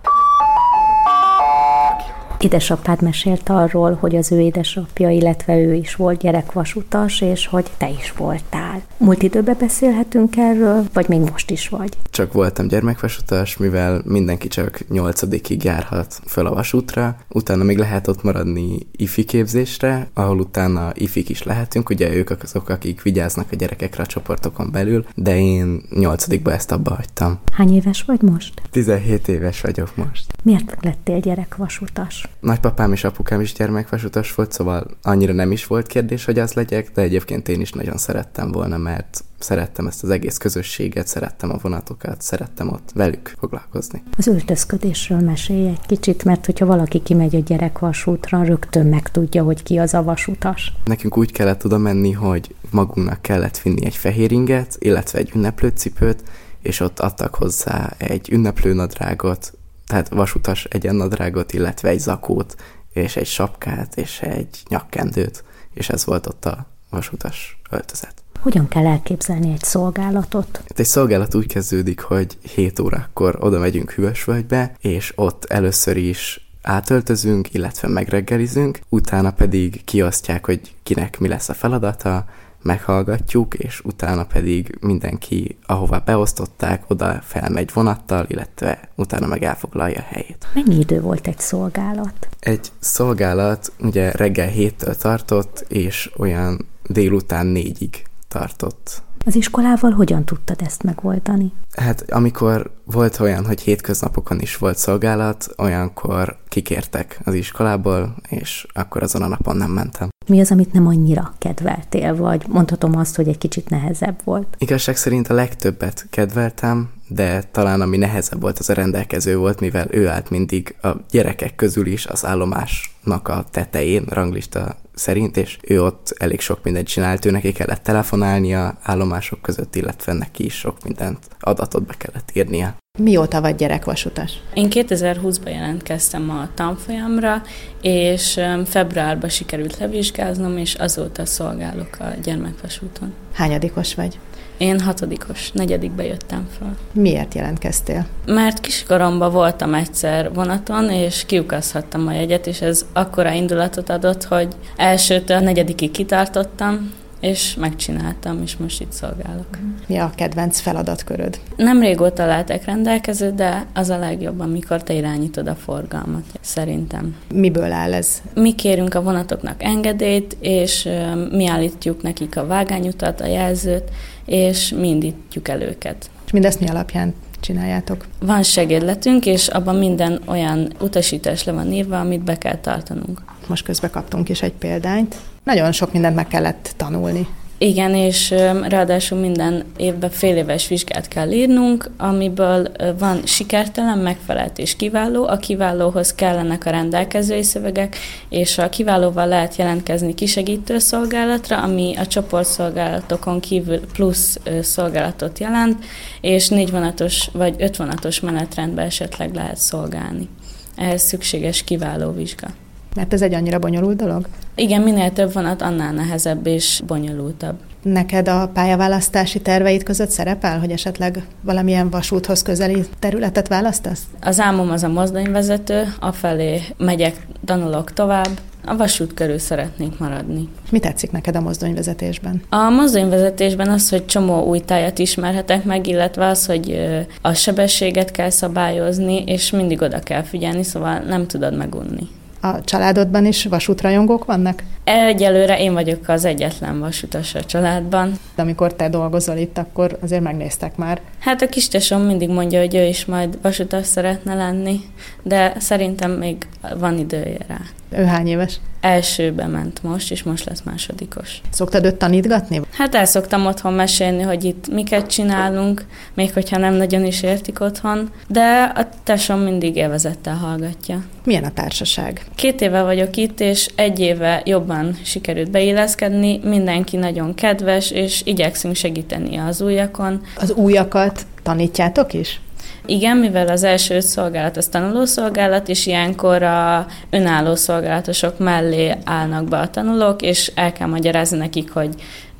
Édesapád 2.44 3.02
mesélt 3.02 3.50
arról, 3.50 3.98
hogy 4.00 4.16
az 4.16 4.32
ő 4.32 4.40
édesapja, 4.40 5.10
illetve 5.10 5.58
ő 5.58 5.74
is 5.74 5.96
volt 5.96 6.20
gyerekvasutas, 6.20 7.22
és 7.22 7.48
hogy 7.48 7.66
te 7.78 7.90
is 7.90 8.14
voltál. 8.18 8.82
Múlt 8.98 9.24
időben 9.24 9.56
beszélhetünk 9.60 10.38
erről, 10.38 10.84
vagy 10.94 11.08
még 11.08 11.20
most 11.20 11.52
is 11.52 11.70
vagy? 11.70 11.98
Csak 12.10 12.34
voltam 12.34 12.68
gyermekvasutas, 12.68 13.58
mivel 13.58 14.02
mindenki 14.06 14.48
csak 14.48 14.80
nyolcadikig 14.90 15.64
járhat 15.64 16.22
fel 16.26 16.46
a 16.46 16.54
vasútra, 16.54 17.18
utána 17.30 17.64
még 17.64 17.78
lehet 17.78 18.08
ott 18.08 18.24
maradni 18.24 18.88
ifi 18.92 19.24
képzésre, 19.24 20.10
ahol 20.14 20.40
utána 20.40 20.92
ifik 20.94 21.30
is 21.30 21.44
lehetünk, 21.44 21.90
ugye 21.90 22.14
ők 22.14 22.30
azok, 22.44 22.70
akik 22.70 23.02
vigyáznak 23.02 23.48
a 23.52 23.56
gyerekekre 23.56 24.04
a 24.04 24.06
csoportokon 24.06 24.72
belül, 24.72 25.06
de 25.16 25.40
én 25.40 25.82
nyolcadikba 25.90 26.52
ezt 26.54 26.72
abba 26.72 26.94
hagytam. 26.96 27.40
Hány 27.52 27.74
éves 27.74 28.04
vagy 28.04 28.22
most? 28.22 28.62
17 28.72 29.28
éves 29.28 29.62
vagyok 29.62 29.96
most. 29.96 30.34
Miért 30.44 30.78
lettél 30.82 31.20
gyerekvasutas? 31.20 32.30
Nagypapám 32.42 32.92
és 32.92 33.04
apukám 33.04 33.42
is 33.42 33.54
gyermekvasutas 33.54 34.36
volt, 34.36 34.52
szóval 34.52 34.86
annyira 35.02 35.34
nem 35.34 35.52
is 35.52 35.66
volt 35.66 35.88
kérdés, 35.88 36.26
hogy 36.26 36.40
az 36.40 36.54
legyek, 36.54 36.92
de 36.92 37.02
egyébként 37.02 37.48
én 37.48 37.62
is 37.62 37.72
nagyon 37.72 37.98
szerettem 37.98 38.52
volna, 38.52 38.78
mert 38.78 39.24
szerettem 39.40 39.88
ezt 39.88 40.04
az 40.04 40.10
egész 40.10 40.38
közösséget, 40.38 41.08
szerettem 41.08 41.52
a 41.52 41.58
vonatokat, 41.62 42.22
szerettem 42.22 42.70
ott 42.70 42.90
velük 42.94 43.34
foglalkozni. 43.40 44.04
Az 44.18 44.28
öltözködésről 44.28 45.20
mesélj 45.20 45.68
egy 45.68 45.86
kicsit, 45.86 46.24
mert 46.24 46.46
hogyha 46.46 46.66
valaki 46.66 47.02
kimegy 47.02 47.36
a 47.36 47.40
gyerekvasútra, 47.40 48.44
rögtön 48.44 48.86
megtudja, 48.86 49.44
hogy 49.44 49.64
ki 49.64 49.78
az 49.78 49.94
a 49.94 50.04
vasutas. 50.04 50.74
Nekünk 50.86 51.18
úgy 51.18 51.32
kellett 51.32 51.66
oda 51.66 51.78
menni, 51.78 52.12
hogy 52.12 52.56
magunknak 52.70 53.22
kellett 53.22 53.58
vinni 53.58 53.86
egy 53.86 53.96
fehér 53.96 54.32
inget, 54.32 54.76
illetve 54.80 55.20
egy 55.20 55.32
ünneplőcipőt, 55.36 56.24
és 56.62 56.80
ott 56.80 57.00
adtak 57.00 57.36
hozzá 57.36 57.94
egy 57.98 58.32
ünneplőnadrágot, 58.32 59.54
tehát 59.88 60.10
vasutas 60.10 60.66
egyennadrágot, 60.66 61.54
illetve 61.54 61.90
egy 61.90 62.00
zakót, 62.00 62.56
és 62.94 63.16
egy 63.16 63.28
sapkát, 63.28 63.98
és 63.98 64.22
egy 64.22 64.64
nyakkendőt, 64.70 65.44
és 65.74 65.90
ez 65.90 66.06
volt 66.06 66.28
ott 66.28 66.46
a 66.46 66.66
vasutas 66.90 67.62
öltözet. 67.70 68.14
Hogyan 68.40 68.68
kell 68.68 68.86
elképzelni 68.86 69.52
egy 69.52 69.64
szolgálatot? 69.64 70.58
Hát 70.68 70.80
egy 70.80 70.86
szolgálat 70.86 71.36
úgy 71.36 71.48
kezdődik, 71.48 72.02
hogy 72.02 72.38
7 72.42 72.80
órakor 72.80 73.38
oda 73.40 73.60
megyünk 73.60 73.92
Hüvösvölgybe, 73.92 74.76
és 74.80 75.14
ott 75.16 75.46
először 75.46 75.98
is 75.98 76.50
átöltözünk, 76.62 77.54
illetve 77.54 77.88
megreggelizünk, 77.88 78.80
utána 78.90 79.32
pedig 79.32 79.84
kiosztják, 79.84 80.46
hogy 80.46 80.76
kinek 80.84 81.20
mi 81.20 81.28
lesz 81.28 81.50
a 81.50 81.54
feladata, 81.54 82.26
meghallgatjuk, 82.62 83.54
és 83.54 83.82
utána 83.84 84.26
pedig 84.26 84.78
mindenki, 84.82 85.58
ahová 85.66 85.98
beosztották, 85.98 86.84
oda 86.88 87.20
felmegy 87.24 87.72
vonattal, 87.74 88.26
illetve 88.28 88.90
utána 88.96 89.28
meg 89.28 89.44
elfoglalja 89.44 90.00
a 90.00 90.06
helyét. 90.08 90.48
Mennyi 90.54 90.80
idő 90.80 91.02
volt 91.02 91.28
egy 91.28 91.40
szolgálat? 91.40 92.28
Egy 92.40 92.72
szolgálat 92.80 93.72
ugye 93.80 94.12
reggel 94.12 94.48
héttől 94.48 94.96
tartott, 94.96 95.66
és 95.68 96.12
olyan 96.18 96.66
délután 96.88 97.46
négyig 97.46 98.04
tartott. 98.28 99.02
Az 99.26 99.36
iskolával 99.36 99.92
hogyan 99.92 100.26
tudtad 100.26 100.62
ezt 100.62 100.84
megoldani? 100.84 101.52
Hát 101.72 102.12
amikor 102.12 102.72
volt 102.92 103.20
olyan, 103.20 103.46
hogy 103.46 103.62
hétköznapokon 103.62 104.40
is 104.40 104.58
volt 104.58 104.78
szolgálat, 104.78 105.48
olyankor 105.58 106.38
kikértek 106.48 107.20
az 107.24 107.34
iskolából, 107.34 108.16
és 108.30 108.68
akkor 108.74 109.04
azon 109.04 109.22
a 109.22 109.28
napon 109.28 109.56
nem 109.56 109.72
mentem. 109.72 110.10
Mi 110.28 110.40
az, 110.40 110.52
amit 110.52 110.74
nem 110.74 110.88
annyira 110.88 111.34
kedveltél, 111.38 112.16
vagy 112.16 112.46
mondhatom 112.48 112.98
azt, 112.98 113.16
hogy 113.16 113.28
egy 113.28 113.38
kicsit 113.38 113.70
nehezebb 113.70 114.20
volt? 114.24 114.56
Igazság 114.58 114.98
szerint 114.98 115.28
a 115.28 115.34
legtöbbet 115.34 116.06
kedveltem, 116.10 116.90
de 117.08 117.44
talán 117.52 117.82
ami 117.82 117.98
nehezebb 117.98 118.42
volt, 118.42 118.60
az 118.60 118.70
a 118.70 118.74
rendelkező 118.74 119.38
volt, 119.38 119.60
mivel 119.60 119.88
ő 119.90 120.08
állt 120.08 120.30
mindig 120.30 120.76
a 120.82 120.90
gyerekek 121.10 121.56
közül 121.56 121.86
is 121.86 122.06
az 122.06 122.26
állomásnak 122.26 123.28
a 123.28 123.46
tetején, 123.52 124.04
ranglista 124.10 124.76
szerint, 124.94 125.38
és 125.38 125.58
ő 125.62 125.84
ott 125.84 126.16
elég 126.18 126.40
sok 126.40 126.64
mindent 126.64 126.88
csinált, 126.88 127.26
ő 127.26 127.32
neki 127.32 127.52
kellett 127.52 127.84
telefonálnia 127.84 128.78
állomások 128.82 129.42
között, 129.42 129.76
illetve 129.76 130.14
neki 130.14 130.46
is 130.46 130.54
sok 130.58 130.84
mindent 130.84 131.20
adatot 131.40 131.86
be 131.86 131.94
kellett 131.98 132.32
írnia. 132.34 132.76
Mióta 133.00 133.42
vagy 133.42 133.56
gyerekvasutas? 133.56 134.42
Én 134.54 134.68
2020-ban 134.70 135.50
jelentkeztem 135.50 136.30
a 136.30 136.50
tanfolyamra, 136.56 137.42
és 137.82 138.40
februárban 138.66 139.30
sikerült 139.30 139.78
levizsgáznom, 139.78 140.58
és 140.58 140.74
azóta 140.74 141.26
szolgálok 141.26 141.98
a 142.00 142.06
gyermekvasúton. 142.24 143.14
Hányadikos 143.34 143.96
vagy? 143.96 144.20
Én 144.58 144.80
hatodikos, 144.80 145.52
negyedikbe 145.52 146.06
jöttem 146.06 146.48
fel. 146.60 146.78
Miért 146.92 147.34
jelentkeztél? 147.34 148.08
Mert 148.26 148.60
kiskoromban 148.60 149.32
voltam 149.32 149.74
egyszer 149.74 150.34
vonaton, 150.34 150.90
és 150.90 151.26
kiukaszhattam 151.26 152.08
a 152.08 152.14
jegyet, 152.14 152.48
és 152.48 152.62
ez 152.62 152.86
akkora 152.94 153.32
indulatot 153.32 153.90
adott, 153.90 154.24
hogy 154.24 154.48
elsőtől 154.76 155.40
negyedikig 155.40 155.92
kitartottam, 155.92 156.92
és 157.22 157.56
megcsináltam, 157.56 158.42
és 158.42 158.58
most 158.58 158.82
itt 158.82 158.92
szolgálok. 158.92 159.58
Mi 159.88 159.98
a 159.98 160.12
kedvenc 160.16 160.60
feladatköröd? 160.60 161.40
Nem 161.56 161.80
régóta 161.80 162.26
lehetek 162.26 162.66
rendelkező, 162.66 163.32
de 163.32 163.66
az 163.74 163.90
a 163.90 163.98
legjobb, 163.98 164.40
amikor 164.40 164.84
te 164.84 164.94
irányítod 164.94 165.48
a 165.48 165.56
forgalmat, 165.56 166.24
szerintem. 166.42 167.16
Miből 167.34 167.72
áll 167.72 167.94
ez? 167.94 168.22
Mi 168.34 168.56
kérünk 168.56 168.94
a 168.94 169.02
vonatoknak 169.02 169.64
engedélyt, 169.64 170.38
és 170.40 170.90
mi 171.32 171.48
állítjuk 171.48 172.02
nekik 172.02 172.38
a 172.38 172.46
vágányutat, 172.46 173.22
a 173.22 173.26
jelzőt, 173.26 173.90
és 174.26 174.70
mi 174.80 174.88
indítjuk 174.88 175.48
el 175.48 175.62
őket. 175.62 176.10
És 176.26 176.32
mindezt 176.32 176.60
mi 176.60 176.68
alapján 176.68 177.14
csináljátok? 177.40 178.06
Van 178.20 178.44
segédletünk, 178.44 179.26
és 179.26 179.48
abban 179.48 179.76
minden 179.76 180.22
olyan 180.26 180.74
utasítás 180.80 181.44
le 181.44 181.52
van 181.52 181.72
írva, 181.72 182.00
amit 182.00 182.24
be 182.24 182.38
kell 182.38 182.58
tartanunk. 182.58 183.22
Most 183.52 183.66
közben 183.66 183.90
kaptunk 183.90 184.30
is 184.30 184.42
egy 184.42 184.54
példányt. 184.54 185.16
Nagyon 185.44 185.72
sok 185.72 185.94
mindent 185.94 186.16
meg 186.16 186.28
kellett 186.28 186.74
tanulni. 186.78 187.28
Igen, 187.58 187.96
és 187.96 188.30
ráadásul 188.68 189.20
minden 189.20 189.64
évben 189.78 190.10
fél 190.10 190.36
éves 190.36 190.68
vizsgát 190.68 191.08
kell 191.08 191.32
írnunk, 191.32 191.90
amiből 191.98 192.72
van 193.00 193.22
sikertelen, 193.26 193.98
megfelelt 193.98 194.58
és 194.58 194.76
kiváló. 194.76 195.28
A 195.28 195.38
kiválóhoz 195.38 196.14
kellenek 196.14 196.66
a 196.66 196.70
rendelkezői 196.70 197.44
szövegek, 197.44 197.98
és 198.30 198.58
a 198.58 198.70
kiválóval 198.70 199.28
lehet 199.28 199.56
jelentkezni 199.56 200.14
kisegítő 200.14 200.80
szolgálatra, 200.80 201.62
ami 201.62 201.96
a 201.98 202.08
csoportszolgálatokon 202.08 203.40
kívül 203.40 203.80
plusz 203.94 204.40
szolgálatot 204.62 205.40
jelent, 205.40 205.86
és 206.22 206.48
négy 206.48 206.72
vonatos 206.72 207.30
vagy 207.34 207.56
öt 207.58 207.76
vonatos 207.76 208.20
menetrendben 208.20 208.86
esetleg 208.86 209.34
lehet 209.34 209.58
szolgálni. 209.58 210.30
Ehhez 210.76 211.02
szükséges 211.02 211.64
kiváló 211.64 212.12
vizsga. 212.12 212.48
Mert 212.96 213.14
ez 213.14 213.22
egy 213.22 213.34
annyira 213.34 213.60
bonyolult 213.60 213.98
dolog? 213.98 214.28
Igen, 214.56 214.82
minél 214.82 215.12
több 215.12 215.34
vonat, 215.34 215.62
annál 215.62 215.94
nehezebb 215.94 216.48
és 216.48 216.82
bonyolultabb. 216.88 217.56
Neked 217.84 218.28
a 218.28 218.50
pályaválasztási 218.54 219.42
terveid 219.42 219.84
között 219.84 220.10
szerepel, 220.10 220.60
hogy 220.60 220.72
esetleg 220.72 221.24
valamilyen 221.42 221.90
vasúthoz 221.90 222.42
közeli 222.42 222.86
területet 223.00 223.48
választasz? 223.48 224.02
Az 224.22 224.40
álmom 224.40 224.70
az 224.70 224.84
a 224.84 224.88
mozdonyvezető, 224.88 225.94
afelé 226.00 226.62
megyek, 226.78 227.28
tanulok 227.46 227.94
tovább, 227.94 228.40
a 228.66 228.76
vasút 228.76 229.14
körül 229.14 229.38
szeretnék 229.38 229.98
maradni. 230.00 230.48
Mi 230.72 230.80
tetszik 230.80 231.12
neked 231.12 231.36
a 231.36 231.42
mozdonyvezetésben? 231.42 232.42
A 232.50 232.70
mozdonyvezetésben 232.70 233.70
az, 233.70 233.90
hogy 233.90 234.06
csomó 234.06 234.44
új 234.44 234.60
tájat 234.60 235.00
ismerhetek 235.00 235.64
meg, 235.64 235.88
illetve 235.88 236.28
az, 236.28 236.46
hogy 236.46 236.90
a 237.22 237.34
sebességet 237.34 238.12
kell 238.12 238.30
szabályozni, 238.30 239.24
és 239.26 239.52
mindig 239.52 239.82
oda 239.82 240.00
kell 240.00 240.24
figyelni, 240.24 240.64
szóval 240.64 241.00
nem 241.00 241.28
tudod 241.28 241.58
megunni. 241.58 242.08
A 242.42 242.64
családodban 242.64 243.26
is 243.26 243.46
vasútrajongók 243.46 244.26
vannak? 244.26 244.64
Egyelőre 244.84 245.60
én 245.60 245.74
vagyok 245.74 246.08
az 246.08 246.26
egyetlen 246.26 246.80
vasutas 246.80 247.36
a 247.36 247.44
családban. 247.44 248.20
De 248.36 248.42
amikor 248.42 248.74
te 248.74 248.90
dolgozol 248.90 249.38
itt, 249.38 249.58
akkor 249.58 249.98
azért 250.02 250.22
megnéztek 250.22 250.76
már. 250.76 251.02
Hát 251.20 251.42
a 251.42 251.50
kistesom 251.50 252.02
mindig 252.02 252.30
mondja, 252.30 252.60
hogy 252.60 252.76
ő 252.76 252.86
is 252.86 253.06
majd 253.06 253.38
vasutas 253.42 253.86
szeretne 253.86 254.34
lenni, 254.36 254.80
de 255.24 255.54
szerintem 255.58 256.12
még 256.12 256.48
van 256.78 256.98
idője 256.98 257.38
rá. 257.48 257.60
Ő 257.96 258.04
hány 258.04 258.28
éves? 258.28 258.60
Elsőbe 258.82 259.48
ment 259.48 259.84
most, 259.84 260.12
és 260.12 260.24
most 260.24 260.46
lesz 260.46 260.62
másodikos. 260.62 261.42
Szoktad 261.50 261.86
őt 261.86 261.96
tanítgatni? 261.96 262.62
Hát 262.74 262.96
el 262.96 263.06
szoktam 263.06 263.46
otthon 263.46 263.74
mesélni, 263.74 264.22
hogy 264.22 264.44
itt 264.44 264.72
miket 264.72 265.08
csinálunk, 265.08 265.86
még 266.14 266.34
hogyha 266.34 266.58
nem 266.58 266.74
nagyon 266.74 267.06
is 267.06 267.24
értik 267.24 267.60
otthon, 267.60 268.12
de 268.28 268.72
a 268.76 268.88
tesom 269.04 269.40
mindig 269.40 269.76
élvezettel 269.76 270.36
hallgatja. 270.36 271.04
Milyen 271.24 271.44
a 271.44 271.54
társaság? 271.54 272.26
Két 272.36 272.62
éve 272.62 272.82
vagyok 272.82 273.16
itt, 273.16 273.40
és 273.40 273.70
egy 273.76 274.00
éve 274.00 274.42
jobban 274.46 274.71
sikerült 275.04 275.52
beilleszkedni, 275.52 276.40
mindenki 276.44 276.98
nagyon 276.98 277.34
kedves, 277.34 277.92
és 277.92 278.22
igyekszünk 278.26 278.76
segíteni 278.76 279.38
az 279.38 279.62
újakon. 279.62 280.22
Az 280.36 280.52
újakat 280.52 281.26
tanítjátok 281.44 282.14
is? 282.14 282.42
Igen, 282.86 283.18
mivel 283.18 283.48
az 283.48 283.64
első 283.64 284.00
szolgálat 284.00 284.58
az 284.58 284.68
tanulószolgálat, 284.68 285.70
és 285.70 285.86
ilyenkor 285.86 286.44
a 286.44 286.86
önálló 287.10 287.56
szolgálatosok 287.56 288.40
mellé 288.40 288.96
állnak 289.04 289.44
be 289.44 289.58
a 289.58 289.70
tanulók, 289.70 290.22
és 290.22 290.52
el 290.56 290.72
kell 290.72 290.88
magyarázni 290.88 291.38
nekik, 291.38 291.72
hogy 291.72 291.90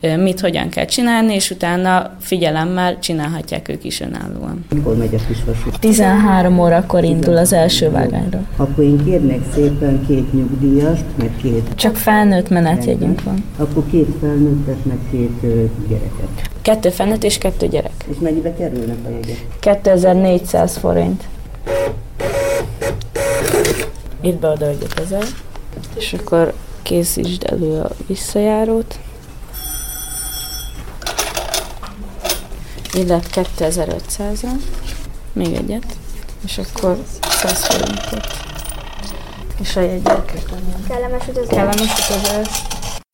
mit 0.02 0.40
hogyan 0.40 0.70
kell 0.70 0.86
csinálni, 0.86 1.34
és 1.34 1.50
utána 1.50 2.12
figyelemmel 2.20 3.00
csinálhatják 3.00 3.70
ők 3.70 3.84
is 3.84 4.02
önállóan. 4.02 4.66
Mikor 4.74 4.98
megy 4.98 5.16
a 5.16 5.18
kisvasút? 5.28 5.80
13 5.80 6.60
órakor 6.60 7.04
indul 7.04 7.38
az 7.38 7.54
első 7.54 7.90
vágányra. 7.92 8.40
Akkor 8.56 8.84
én 8.84 9.04
kérnek 9.06 9.40
szépen 9.54 10.06
két 10.08 10.34
nyugdíjast, 10.34 11.04
meg 11.16 11.32
két... 11.42 11.76
Csak 11.76 11.96
felnőtt 11.96 12.50
menetjegyünk 12.50 13.24
van. 13.24 13.44
Akkor 13.58 13.84
két 13.92 14.08
felnőttet, 14.20 14.86
meg 14.86 14.98
két 15.12 15.42
gyereket. 15.88 16.50
Kettő 16.62 16.90
felnőtt 16.90 17.24
és 17.24 17.38
kettő 17.38 17.68
gyerek. 17.68 18.06
És 18.10 18.18
mennyibe 18.20 18.54
kerülnek 18.54 18.98
a 19.06 19.10
jegyek? 19.10 19.46
2400 19.60 20.78
forint. 20.78 21.24
Itt 24.22 24.40
beoda 24.40 24.72
5000. 24.72 25.24
És 25.98 26.14
akkor 26.14 26.54
készítsd 26.82 27.44
elő 27.52 27.80
a 27.80 27.90
visszajárót. 28.08 29.00
Illet 32.94 33.28
2500-ra, 33.58 34.50
még 35.34 35.54
egyet, 35.54 35.86
és 36.46 36.58
akkor 36.58 37.04
100 37.22 37.66
forintot. 37.66 38.28
És 39.60 39.76
a 39.76 39.82
jegyek. 39.82 40.34
Kellemes 40.88 41.28
utazás. 41.28 41.50
Kellemes 41.50 42.10
utazás. 42.10 42.48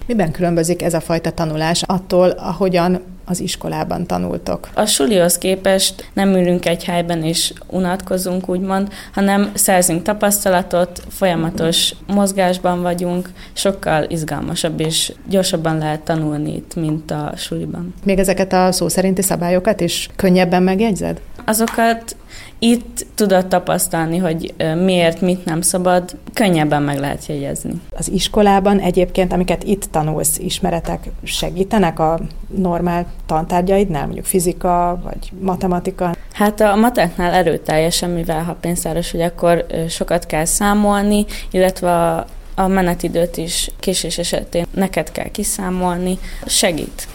Miben 0.07 0.31
különbözik 0.31 0.81
ez 0.81 0.93
a 0.93 0.99
fajta 0.99 1.31
tanulás 1.31 1.83
attól, 1.83 2.29
ahogyan 2.29 3.01
az 3.25 3.39
iskolában 3.39 4.05
tanultok? 4.05 4.69
A 4.73 4.85
sulihoz 4.85 5.37
képest 5.37 6.09
nem 6.13 6.35
ülünk 6.35 6.65
egy 6.65 6.83
helyben 6.83 7.23
és 7.23 7.53
unatkozunk, 7.67 8.49
úgymond, 8.49 8.93
hanem 9.13 9.51
szerzünk 9.53 10.01
tapasztalatot, 10.01 11.01
folyamatos 11.09 11.93
mozgásban 12.05 12.81
vagyunk, 12.81 13.29
sokkal 13.53 14.05
izgalmasabb 14.09 14.79
és 14.79 15.13
gyorsabban 15.29 15.77
lehet 15.77 16.01
tanulni 16.01 16.55
itt, 16.55 16.75
mint 16.75 17.11
a 17.11 17.33
suliban. 17.35 17.93
Még 18.03 18.19
ezeket 18.19 18.53
a 18.53 18.71
szó 18.71 18.87
szerinti 18.87 19.21
szabályokat 19.21 19.81
is 19.81 20.09
könnyebben 20.15 20.63
megjegyzed? 20.63 21.19
Azokat 21.45 22.15
itt 22.59 23.05
tudod 23.15 23.47
tapasztalni, 23.47 24.17
hogy 24.17 24.53
miért, 24.83 25.21
mit 25.21 25.45
nem 25.45 25.61
szabad, 25.61 26.15
könnyebben 26.33 26.81
meg 26.81 26.99
lehet 26.99 27.25
jegyezni. 27.25 27.81
Az 27.97 28.11
iskolában 28.11 28.79
egyébként, 28.79 29.33
amiket 29.33 29.63
itt 29.63 29.83
tanulsz, 29.91 30.37
ismeretek 30.37 31.09
segítenek 31.23 31.99
a 31.99 32.19
normál 32.55 33.05
tantárgyaidnál, 33.25 34.03
mondjuk 34.03 34.25
fizika 34.25 34.99
vagy 35.03 35.31
matematika? 35.39 36.15
Hát 36.33 36.61
a 36.61 36.75
mateknál 36.75 37.33
erőteljesen, 37.33 38.09
mivel 38.09 38.43
ha 38.43 38.57
pénztáros, 38.61 39.11
hogy 39.11 39.21
akkor 39.21 39.65
sokat 39.89 40.25
kell 40.25 40.45
számolni, 40.45 41.25
illetve 41.51 41.91
a 41.91 42.27
a 42.59 42.67
menetidőt 42.67 43.37
is 43.37 43.71
késés 43.79 44.17
esetén 44.17 44.65
neked 44.73 45.11
kell 45.11 45.27
kiszámolni, 45.31 46.19
segít 46.45 47.07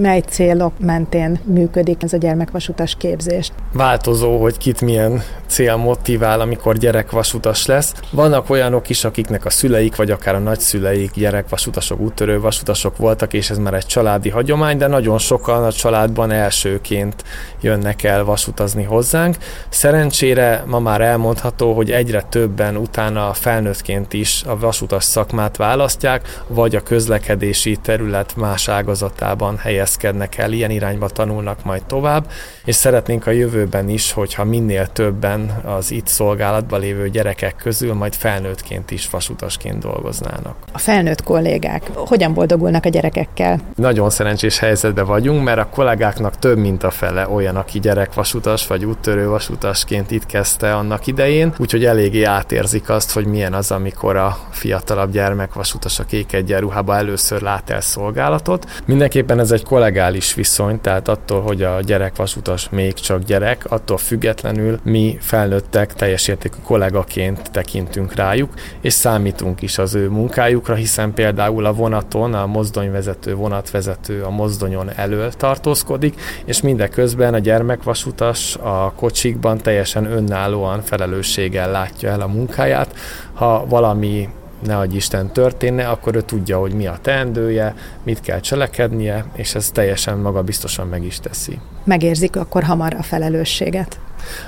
mely 0.00 0.20
célok 0.20 0.72
mentén 0.78 1.40
működik 1.44 2.02
ez 2.02 2.12
a 2.12 2.16
gyermekvasutas 2.16 2.94
képzés? 2.98 3.50
Változó, 3.72 4.40
hogy 4.40 4.58
kit 4.58 4.80
milyen 4.80 5.22
cél 5.46 5.76
motivál, 5.76 6.40
amikor 6.40 6.76
gyerekvasutas 6.76 7.66
lesz. 7.66 7.94
Vannak 8.10 8.50
olyanok 8.50 8.88
is, 8.88 9.04
akiknek 9.04 9.44
a 9.44 9.50
szüleik, 9.50 9.96
vagy 9.96 10.10
akár 10.10 10.34
a 10.34 10.38
nagyszüleik 10.38 11.10
gyerekvasutasok, 11.14 12.00
úttörő 12.00 12.40
vasutasok 12.40 12.96
voltak, 12.96 13.32
és 13.32 13.50
ez 13.50 13.58
már 13.58 13.74
egy 13.74 13.86
családi 13.86 14.30
hagyomány, 14.30 14.76
de 14.78 14.86
nagyon 14.86 15.18
sokan 15.18 15.64
a 15.64 15.72
családban 15.72 16.30
elsőként 16.30 17.24
jönnek 17.60 18.02
el 18.02 18.24
vasutazni 18.24 18.82
hozzánk. 18.82 19.36
Szerencsére 19.68 20.62
ma 20.66 20.78
már 20.78 21.00
elmondható, 21.00 21.72
hogy 21.72 21.90
egyre 21.90 22.22
többen 22.22 22.76
utána 22.76 23.32
felnőttként 23.32 24.12
is 24.12 24.42
a 24.46 24.58
vasutas 24.58 25.04
szakmát 25.04 25.56
választják, 25.56 26.42
vagy 26.46 26.76
a 26.76 26.80
közlekedési 26.80 27.76
terület 27.76 28.36
más 28.36 28.68
ágazatában 28.68 29.56
helyezkednek 29.56 29.84
helyezkednek 29.86 30.38
el, 30.38 30.52
ilyen 30.52 30.70
irányba 30.70 31.08
tanulnak 31.08 31.64
majd 31.64 31.84
tovább, 31.84 32.30
és 32.64 32.74
szeretnénk 32.74 33.26
a 33.26 33.30
jövőben 33.30 33.88
is, 33.88 34.12
hogyha 34.12 34.44
minél 34.44 34.86
többen 34.86 35.62
az 35.64 35.90
itt 35.90 36.06
szolgálatban 36.06 36.80
lévő 36.80 37.08
gyerekek 37.08 37.56
közül 37.56 37.94
majd 37.94 38.14
felnőttként 38.14 38.90
is 38.90 39.10
vasutasként 39.10 39.78
dolgoznának. 39.78 40.56
A 40.72 40.78
felnőtt 40.78 41.22
kollégák 41.22 41.90
hogyan 41.94 42.34
boldogulnak 42.34 42.84
a 42.84 42.88
gyerekekkel? 42.88 43.60
Nagyon 43.76 44.10
szerencsés 44.10 44.58
helyzetben 44.58 45.06
vagyunk, 45.06 45.44
mert 45.44 45.58
a 45.58 45.68
kollégáknak 45.70 46.38
több 46.38 46.58
mint 46.58 46.82
a 46.82 46.90
fele 46.90 47.28
olyan, 47.28 47.56
aki 47.56 47.80
gyerekvasutas 47.80 48.66
vagy 48.66 48.84
úttörő 48.84 49.28
vasutasként 49.28 50.10
itt 50.10 50.26
kezdte 50.26 50.74
annak 50.74 51.06
idején, 51.06 51.54
úgyhogy 51.58 51.84
eléggé 51.84 52.22
átérzik 52.22 52.88
azt, 52.88 53.12
hogy 53.12 53.26
milyen 53.26 53.54
az, 53.54 53.70
amikor 53.70 54.16
a 54.16 54.38
fiatalabb 54.50 55.10
gyermekvasutas 55.10 55.98
a 55.98 56.04
kék 56.04 56.32
egyenruhába 56.32 56.96
először 56.96 57.42
lát 57.42 57.70
el 57.70 57.80
szolgálatot. 57.80 58.66
Mindenképpen 58.84 59.38
ez 59.38 59.50
egy 59.50 59.64
kollegális 59.76 60.34
viszony, 60.34 60.80
tehát 60.80 61.08
attól, 61.08 61.40
hogy 61.40 61.62
a 61.62 61.80
gyerekvasutas 61.80 62.68
még 62.68 62.94
csak 62.94 63.22
gyerek, 63.22 63.64
attól 63.68 63.96
függetlenül 63.96 64.78
mi 64.82 65.18
felnőttek 65.20 65.94
teljes 65.94 66.28
értékű 66.28 66.56
kollégaként 66.64 67.50
tekintünk 67.50 68.14
rájuk, 68.14 68.52
és 68.80 68.92
számítunk 68.92 69.62
is 69.62 69.78
az 69.78 69.94
ő 69.94 70.08
munkájukra, 70.08 70.74
hiszen 70.74 71.14
például 71.14 71.64
a 71.64 71.72
vonaton 71.72 72.34
a 72.34 72.46
mozdonyvezető, 72.46 73.34
vonatvezető 73.34 74.22
a 74.22 74.30
mozdonyon 74.30 74.90
elől 74.94 75.32
tartózkodik, 75.32 76.20
és 76.44 76.60
mindeközben 76.60 77.34
a 77.34 77.38
gyermekvasutas 77.38 78.56
a 78.56 78.92
kocsikban 78.96 79.58
teljesen 79.58 80.04
önállóan 80.04 80.82
felelősséggel 80.82 81.70
látja 81.70 82.10
el 82.10 82.20
a 82.20 82.26
munkáját. 82.26 82.94
Ha 83.32 83.66
valami 83.66 84.28
ne 84.64 84.78
adj 84.78 84.96
Isten 84.96 85.32
történne, 85.32 85.88
akkor 85.88 86.14
ő 86.14 86.20
tudja, 86.20 86.58
hogy 86.58 86.72
mi 86.72 86.86
a 86.86 86.98
teendője, 87.02 87.74
mit 88.02 88.20
kell 88.20 88.40
cselekednie, 88.40 89.24
és 89.34 89.54
ez 89.54 89.70
teljesen 89.70 90.18
magabiztosan 90.18 90.86
meg 90.86 91.04
is 91.04 91.20
teszi. 91.20 91.58
Megérzik 91.84 92.36
akkor 92.36 92.62
hamar 92.62 92.94
a 92.98 93.02
felelősséget? 93.02 93.98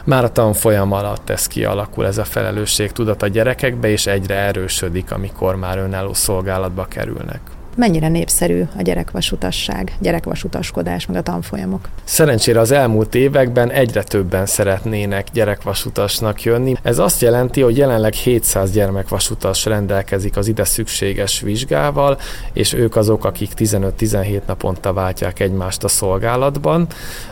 Már 0.04 0.24
a 0.24 0.32
tanfolyam 0.32 0.92
alatt 0.92 1.30
ez 1.30 1.46
kialakul, 1.46 2.06
ez 2.06 2.18
a 2.18 2.24
felelősség 2.24 2.92
tudat 2.92 3.22
a 3.22 3.26
gyerekekbe, 3.26 3.88
és 3.88 4.06
egyre 4.06 4.34
erősödik, 4.34 5.12
amikor 5.12 5.56
már 5.56 5.78
önálló 5.78 6.14
szolgálatba 6.14 6.84
kerülnek. 6.84 7.40
Mennyire 7.78 8.08
népszerű 8.08 8.62
a 8.78 8.82
gyerekvasutasság, 8.82 9.92
gyerekvasutaskodás, 10.00 11.06
meg 11.06 11.16
a 11.16 11.22
tanfolyamok? 11.22 11.88
Szerencsére 12.04 12.60
az 12.60 12.70
elmúlt 12.70 13.14
években 13.14 13.70
egyre 13.70 14.02
többen 14.02 14.46
szeretnének 14.46 15.26
gyerekvasutasnak 15.32 16.42
jönni. 16.42 16.74
Ez 16.82 16.98
azt 16.98 17.20
jelenti, 17.20 17.60
hogy 17.60 17.76
jelenleg 17.76 18.12
700 18.12 18.72
gyermekvasutas 18.72 19.64
rendelkezik 19.64 20.36
az 20.36 20.46
ide 20.46 20.64
szükséges 20.64 21.40
vizsgával, 21.40 22.18
és 22.52 22.72
ők 22.72 22.96
azok, 22.96 23.24
akik 23.24 23.50
15-17 23.56 24.40
naponta 24.46 24.92
váltják 24.92 25.40
egymást 25.40 25.84
a 25.84 25.88
szolgálatban. 25.88 26.86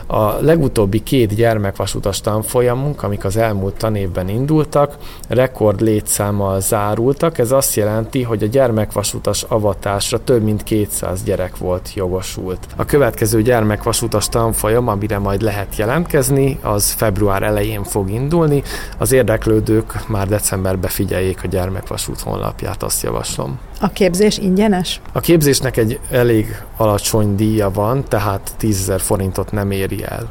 A 0.05 0.31
legutóbbi 0.31 1.03
két 1.03 1.35
gyermekvasutas 1.35 2.21
tanfolyamunk, 2.21 3.03
amik 3.03 3.25
az 3.25 3.37
elmúlt 3.37 3.77
tanévben 3.77 4.29
indultak, 4.29 4.97
rekord 5.27 5.81
létszámmal 5.81 6.61
zárultak. 6.61 7.37
Ez 7.37 7.51
azt 7.51 7.75
jelenti, 7.75 8.23
hogy 8.23 8.43
a 8.43 8.47
gyermekvasutas 8.47 9.43
avatásra 9.43 10.23
több 10.23 10.35
több 10.37 10.45
mint 10.45 10.63
200 10.63 11.23
gyerek 11.23 11.57
volt 11.57 11.93
jogosult. 11.93 12.67
A 12.75 12.85
következő 12.85 13.41
gyermekvasutas 13.41 14.29
tanfolyam, 14.29 14.87
amire 14.87 15.17
majd 15.17 15.41
lehet 15.41 15.75
jelentkezni, 15.75 16.59
az 16.61 16.91
február 16.91 17.43
elején 17.43 17.83
fog 17.83 18.09
indulni. 18.09 18.63
Az 18.97 19.11
érdeklődők 19.11 20.07
már 20.07 20.27
decemberbe 20.27 20.87
figyeljék 20.87 21.43
a 21.43 21.47
gyermekvasút 21.47 22.19
honlapját, 22.19 22.83
azt 22.83 23.03
javaslom. 23.03 23.59
A 23.81 23.89
képzés 23.89 24.37
ingyenes? 24.37 25.01
A 25.11 25.19
képzésnek 25.19 25.77
egy 25.77 25.99
elég 26.11 26.61
alacsony 26.75 27.35
díja 27.35 27.71
van, 27.71 28.03
tehát 28.07 28.53
10 28.57 28.93
forintot 28.97 29.51
nem 29.51 29.71
éri 29.71 30.03
el. 30.03 30.29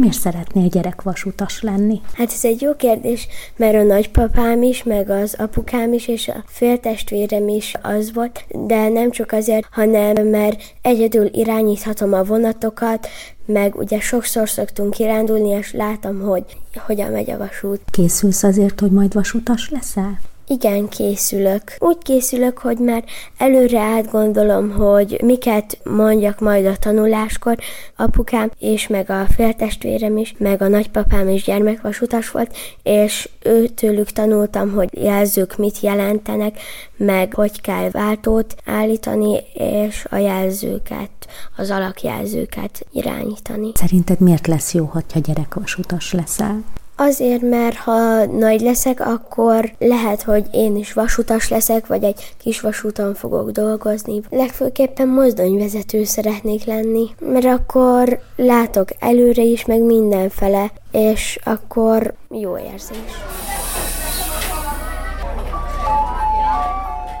Miért 0.00 0.18
szeretnél 0.18 0.68
gyerekvasutas 0.68 1.62
lenni? 1.62 2.00
Hát 2.14 2.32
ez 2.32 2.44
egy 2.44 2.60
jó 2.60 2.74
kérdés, 2.76 3.28
mert 3.56 3.74
a 3.74 3.82
nagypapám 3.82 4.62
is, 4.62 4.82
meg 4.82 5.10
az 5.10 5.34
apukám 5.38 5.92
is, 5.92 6.08
és 6.08 6.28
a 6.28 6.44
féltestvérem 6.46 7.48
is 7.48 7.74
az 7.82 8.12
volt, 8.12 8.44
de 8.66 8.88
nem 8.88 9.10
csak 9.10 9.32
azért, 9.32 9.66
hanem 9.70 10.26
mert 10.26 10.62
egyedül 10.82 11.28
irányíthatom 11.32 12.12
a 12.12 12.22
vonatokat, 12.22 13.08
meg 13.46 13.76
ugye 13.76 14.00
sokszor 14.00 14.48
szoktunk 14.48 14.90
kirándulni, 14.90 15.48
és 15.48 15.72
látom, 15.72 16.20
hogy 16.20 16.44
hogyan 16.86 17.10
megy 17.10 17.30
a 17.30 17.38
vasút. 17.38 17.80
Készülsz 17.90 18.42
azért, 18.42 18.80
hogy 18.80 18.90
majd 18.90 19.14
vasutas 19.14 19.70
leszel? 19.70 20.18
Igen, 20.50 20.88
készülök. 20.88 21.62
Úgy 21.78 21.98
készülök, 21.98 22.58
hogy 22.58 22.78
már 22.78 23.04
előre 23.38 23.80
átgondolom, 23.80 24.70
hogy 24.70 25.20
miket 25.22 25.78
mondjak 25.84 26.40
majd 26.40 26.66
a 26.66 26.76
tanuláskor. 26.76 27.58
Apukám 27.96 28.50
és 28.58 28.86
meg 28.86 29.10
a 29.10 29.26
féltestvérem 29.34 30.16
is, 30.16 30.34
meg 30.38 30.62
a 30.62 30.68
nagypapám 30.68 31.28
is 31.28 31.44
gyermekvasutas 31.44 32.30
volt, 32.30 32.56
és 32.82 33.28
őtőlük 33.42 34.10
tanultam, 34.10 34.72
hogy 34.72 34.88
jelzők 34.92 35.56
mit 35.56 35.80
jelentenek, 35.80 36.58
meg 36.96 37.34
hogy 37.34 37.60
kell 37.60 37.90
váltót 37.90 38.54
állítani, 38.64 39.40
és 39.54 40.06
a 40.10 40.16
jelzőket, 40.16 41.10
az 41.56 41.70
alakjelzőket 41.70 42.86
irányítani. 42.92 43.70
Szerinted 43.74 44.20
miért 44.20 44.46
lesz 44.46 44.74
jó, 44.74 44.84
hogyha 44.84 45.20
gyerekvasutas 45.20 46.12
leszel? 46.12 46.62
Azért, 47.02 47.42
mert 47.42 47.76
ha 47.76 48.24
nagy 48.26 48.60
leszek, 48.60 49.00
akkor 49.00 49.72
lehet, 49.78 50.22
hogy 50.22 50.44
én 50.52 50.76
is 50.76 50.92
vasutas 50.92 51.48
leszek, 51.48 51.86
vagy 51.86 52.04
egy 52.04 52.34
kis 52.38 52.60
vasúton 52.60 53.14
fogok 53.14 53.50
dolgozni. 53.50 54.20
Legfőképpen 54.30 55.08
mozdonyvezető 55.08 56.04
szeretnék 56.04 56.64
lenni, 56.64 57.06
mert 57.20 57.44
akkor 57.44 58.20
látok 58.36 58.88
előre 58.98 59.42
is, 59.42 59.64
meg 59.64 59.80
mindenfele, 59.82 60.72
és 60.92 61.38
akkor 61.44 62.14
jó 62.30 62.58
érzés. 62.58 62.96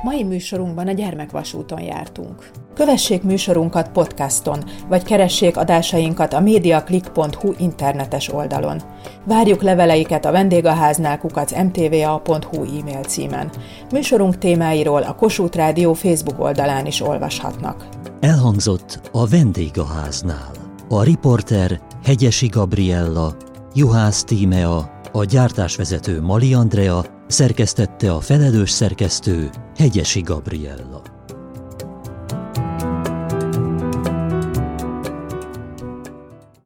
Mai 0.02 0.24
műsorunkban 0.24 0.88
a 0.88 0.92
gyermekvasúton 0.92 1.80
jártunk. 1.80 2.50
Kövessék 2.74 3.22
műsorunkat 3.22 3.88
podcaston, 3.88 4.64
vagy 4.88 5.02
keressék 5.02 5.56
adásainkat 5.56 6.32
a 6.32 6.40
mediaclick.hu 6.40 7.52
internetes 7.58 8.32
oldalon. 8.32 8.80
Várjuk 9.24 9.62
leveleiket 9.62 10.24
a 10.24 10.30
vendégháznál 10.30 11.18
kukac 11.18 11.52
mtva.hu 11.52 12.78
e-mail 12.78 13.02
címen. 13.02 13.50
Műsorunk 13.92 14.38
témáiról 14.38 15.02
a 15.02 15.14
Kossuth 15.14 15.56
Rádió 15.56 15.92
Facebook 15.92 16.40
oldalán 16.40 16.86
is 16.86 17.00
olvashatnak. 17.00 17.88
Elhangzott 18.20 19.00
a 19.12 19.26
vendégháznál. 19.26 20.50
A 20.88 21.02
riporter 21.02 21.80
Hegyesi 22.04 22.46
Gabriella, 22.46 23.34
Juhász 23.74 24.24
Tímea, 24.24 24.90
a 25.12 25.24
gyártásvezető 25.24 26.20
Mali 26.20 26.54
Andrea, 26.54 27.04
szerkesztette 27.30 28.12
a 28.12 28.20
felelős 28.20 28.70
szerkesztő 28.70 29.50
Hegyesi 29.76 30.20
Gabriella. 30.20 31.09